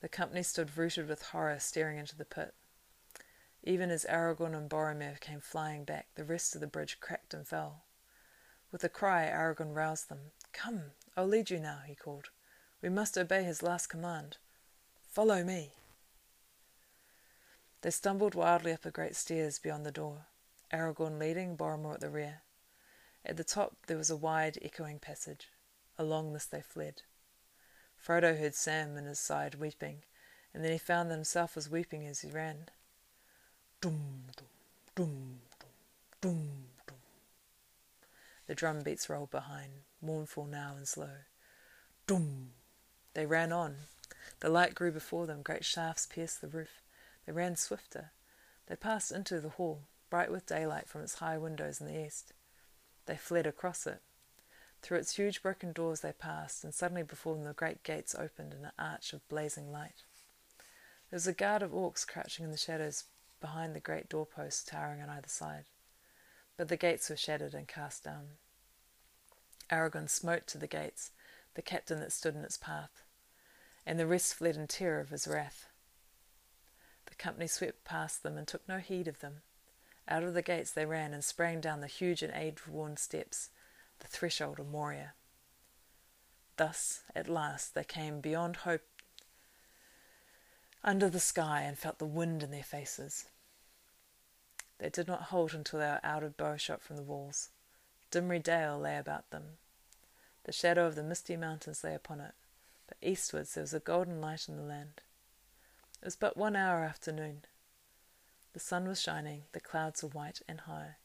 The 0.00 0.08
company 0.08 0.42
stood 0.42 0.78
rooted 0.78 1.06
with 1.06 1.22
horror, 1.22 1.58
staring 1.58 1.98
into 1.98 2.16
the 2.16 2.24
pit. 2.24 2.54
Even 3.62 3.90
as 3.90 4.06
Aragorn 4.08 4.56
and 4.56 4.70
Boromir 4.70 5.20
came 5.20 5.40
flying 5.40 5.84
back, 5.84 6.06
the 6.14 6.24
rest 6.24 6.54
of 6.54 6.62
the 6.62 6.66
bridge 6.66 6.98
cracked 7.00 7.34
and 7.34 7.46
fell. 7.46 7.84
With 8.72 8.84
a 8.84 8.88
cry, 8.88 9.26
Aragorn 9.26 9.74
roused 9.74 10.08
them. 10.08 10.30
Come, 10.52 10.92
I'll 11.14 11.26
lead 11.26 11.50
you 11.50 11.58
now, 11.58 11.80
he 11.86 11.94
called. 11.94 12.30
We 12.86 12.90
must 12.90 13.18
obey 13.18 13.42
his 13.42 13.64
last 13.64 13.88
command. 13.88 14.36
Follow 15.10 15.42
me. 15.42 15.72
They 17.80 17.90
stumbled 17.90 18.36
wildly 18.36 18.72
up 18.72 18.82
the 18.82 18.92
great 18.92 19.16
stairs 19.16 19.58
beyond 19.58 19.84
the 19.84 19.90
door, 19.90 20.26
Aragorn 20.72 21.18
leading, 21.18 21.56
Boromir 21.56 21.94
at 21.94 22.00
the 22.00 22.08
rear. 22.08 22.42
At 23.24 23.38
the 23.38 23.42
top 23.42 23.74
there 23.88 23.96
was 23.96 24.08
a 24.08 24.14
wide, 24.14 24.60
echoing 24.62 25.00
passage. 25.00 25.48
Along 25.98 26.32
this 26.32 26.46
they 26.46 26.60
fled. 26.60 27.02
Frodo 28.00 28.38
heard 28.38 28.54
Sam 28.54 28.96
in 28.96 29.06
his 29.06 29.18
side 29.18 29.56
weeping, 29.56 30.04
and 30.54 30.62
then 30.62 30.70
he 30.70 30.78
found 30.78 31.10
that 31.10 31.16
himself 31.16 31.56
was 31.56 31.68
weeping 31.68 32.06
as 32.06 32.20
he 32.20 32.30
ran. 32.30 32.68
Dum, 33.80 34.26
dum, 34.36 34.46
dum, 34.94 35.40
dum, 35.58 35.70
dum, 36.20 36.48
dum. 36.86 36.96
The 38.46 38.54
drum 38.54 38.82
beats 38.84 39.10
rolled 39.10 39.32
behind, 39.32 39.72
mournful 40.00 40.46
now 40.46 40.74
and 40.76 40.86
slow. 40.86 41.24
Dum, 42.06 42.52
they 43.16 43.24
ran 43.24 43.50
on, 43.50 43.76
The 44.40 44.50
light 44.50 44.74
grew 44.74 44.92
before 44.92 45.26
them, 45.26 45.40
great 45.40 45.64
shafts 45.64 46.04
pierced 46.04 46.42
the 46.42 46.48
roof. 46.48 46.82
They 47.24 47.32
ran 47.32 47.56
swifter. 47.56 48.10
They 48.66 48.76
passed 48.76 49.10
into 49.10 49.40
the 49.40 49.48
hall, 49.48 49.84
bright 50.10 50.30
with 50.30 50.44
daylight 50.44 50.86
from 50.86 51.00
its 51.00 51.14
high 51.14 51.38
windows 51.38 51.80
in 51.80 51.86
the 51.86 51.98
east. 51.98 52.34
They 53.06 53.16
fled 53.16 53.46
across 53.46 53.86
it. 53.86 54.02
Through 54.82 54.98
its 54.98 55.16
huge 55.16 55.40
broken 55.40 55.72
doors 55.72 56.02
they 56.02 56.12
passed, 56.12 56.62
and 56.62 56.74
suddenly 56.74 57.02
before 57.02 57.36
them 57.36 57.44
the 57.44 57.54
great 57.54 57.82
gates 57.82 58.14
opened 58.14 58.52
in 58.52 58.66
an 58.66 58.72
arch 58.78 59.14
of 59.14 59.26
blazing 59.30 59.72
light. 59.72 60.04
There 61.08 61.16
was 61.16 61.26
a 61.26 61.32
guard 61.32 61.62
of 61.62 61.70
orcs 61.70 62.06
crouching 62.06 62.44
in 62.44 62.50
the 62.50 62.58
shadows 62.58 63.04
behind 63.40 63.74
the 63.74 63.80
great 63.80 64.10
doorposts 64.10 64.62
towering 64.62 65.00
on 65.00 65.08
either 65.08 65.28
side. 65.28 65.64
But 66.58 66.68
the 66.68 66.76
gates 66.76 67.08
were 67.08 67.16
shattered 67.16 67.54
and 67.54 67.66
cast 67.66 68.04
down. 68.04 68.32
Aragorn 69.70 70.10
smote 70.10 70.46
to 70.48 70.58
the 70.58 70.66
gates, 70.66 71.12
the 71.54 71.62
captain 71.62 71.98
that 72.00 72.12
stood 72.12 72.34
in 72.34 72.44
its 72.44 72.58
path, 72.58 73.02
and 73.86 73.98
the 73.98 74.06
rest 74.06 74.34
fled 74.34 74.56
in 74.56 74.66
terror 74.66 75.00
of 75.00 75.10
his 75.10 75.28
wrath. 75.28 75.68
The 77.06 77.14
company 77.14 77.46
swept 77.46 77.84
past 77.84 78.22
them 78.22 78.36
and 78.36 78.46
took 78.46 78.68
no 78.68 78.78
heed 78.78 79.06
of 79.06 79.20
them. 79.20 79.42
Out 80.08 80.22
of 80.22 80.34
the 80.34 80.42
gates 80.42 80.72
they 80.72 80.84
ran 80.84 81.14
and 81.14 81.24
sprang 81.24 81.60
down 81.60 81.80
the 81.80 81.86
huge 81.86 82.22
and 82.22 82.32
age-worn 82.34 82.96
steps, 82.96 83.50
the 84.00 84.08
threshold 84.08 84.58
of 84.58 84.68
Moria. 84.68 85.14
Thus, 86.56 87.02
at 87.14 87.28
last, 87.28 87.74
they 87.74 87.84
came 87.84 88.20
beyond 88.20 88.56
hope 88.56 88.82
under 90.82 91.10
the 91.10 91.20
sky 91.20 91.62
and 91.62 91.76
felt 91.76 91.98
the 91.98 92.06
wind 92.06 92.42
in 92.42 92.50
their 92.50 92.62
faces. 92.62 93.26
They 94.78 94.88
did 94.88 95.08
not 95.08 95.22
halt 95.22 95.54
until 95.54 95.80
they 95.80 95.86
were 95.86 96.00
out 96.04 96.22
of 96.22 96.36
bowshot 96.36 96.80
from 96.80 96.96
the 96.96 97.02
walls. 97.02 97.50
Dimrill 98.10 98.42
Dale 98.42 98.78
lay 98.78 98.96
about 98.96 99.30
them. 99.30 99.58
The 100.44 100.52
shadow 100.52 100.86
of 100.86 100.94
the 100.94 101.02
misty 101.02 101.36
mountains 101.36 101.82
lay 101.82 101.94
upon 101.94 102.20
it, 102.20 102.34
but 102.86 102.96
eastwards 103.02 103.54
there 103.54 103.62
was 103.62 103.74
a 103.74 103.80
golden 103.80 104.20
light 104.20 104.48
in 104.48 104.56
the 104.56 104.62
land. 104.62 105.02
It 106.00 106.04
was 106.04 106.16
but 106.16 106.36
one 106.36 106.56
hour 106.56 106.84
after 106.84 107.12
noon. 107.12 107.44
The 108.52 108.60
sun 108.60 108.88
was 108.88 109.00
shining, 109.00 109.42
the 109.52 109.60
clouds 109.60 110.02
were 110.02 110.08
white 110.08 110.40
and 110.48 110.60
high. 110.60 110.96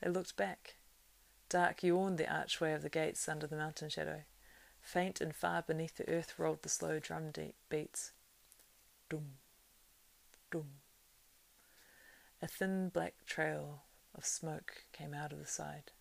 They 0.00 0.10
looked 0.10 0.36
back. 0.36 0.76
Dark 1.48 1.82
yawned 1.82 2.18
the 2.18 2.32
archway 2.32 2.72
of 2.72 2.82
the 2.82 2.88
gates 2.88 3.28
under 3.28 3.46
the 3.46 3.56
mountain 3.56 3.88
shadow. 3.88 4.22
Faint 4.80 5.20
and 5.20 5.34
far 5.34 5.62
beneath 5.62 5.96
the 5.96 6.08
earth 6.08 6.38
rolled 6.38 6.62
the 6.62 6.68
slow 6.68 6.98
drum 6.98 7.30
deep 7.30 7.56
beats. 7.68 8.12
Dum, 9.08 9.32
dum. 10.50 10.66
A 12.40 12.46
thin 12.46 12.88
black 12.88 13.14
trail 13.26 13.82
of 14.14 14.24
smoke 14.24 14.84
came 14.92 15.12
out 15.12 15.32
of 15.32 15.38
the 15.38 15.46
side. 15.46 15.92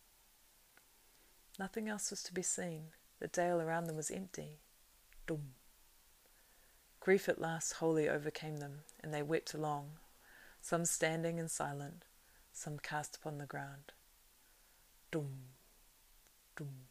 Nothing 1.58 1.90
else 1.90 2.10
was 2.10 2.24
to 2.24 2.34
be 2.34 2.42
seen. 2.42 2.92
The 3.20 3.28
dale 3.28 3.62
around 3.62 3.86
them 3.86 3.96
was 3.96 4.12
empty. 4.12 4.60
Dum. 5.28 5.54
Grief 7.00 7.30
at 7.30 7.42
last 7.42 7.74
wholly 7.74 8.10
overcame 8.10 8.58
them, 8.58 8.82
and 9.02 9.14
they 9.14 9.22
wept 9.22 9.54
along, 9.54 9.92
some 10.62 10.86
standing 10.86 11.40
and 11.40 11.50
silent, 11.50 12.04
some 12.52 12.80
cast 12.80 13.16
upon 13.16 13.38
the 13.38 13.46
ground. 13.46 13.94
Dum, 15.12 15.50
dum. 16.56 16.88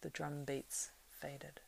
The 0.00 0.10
drum 0.10 0.44
beats 0.44 0.90
faded. 1.08 1.60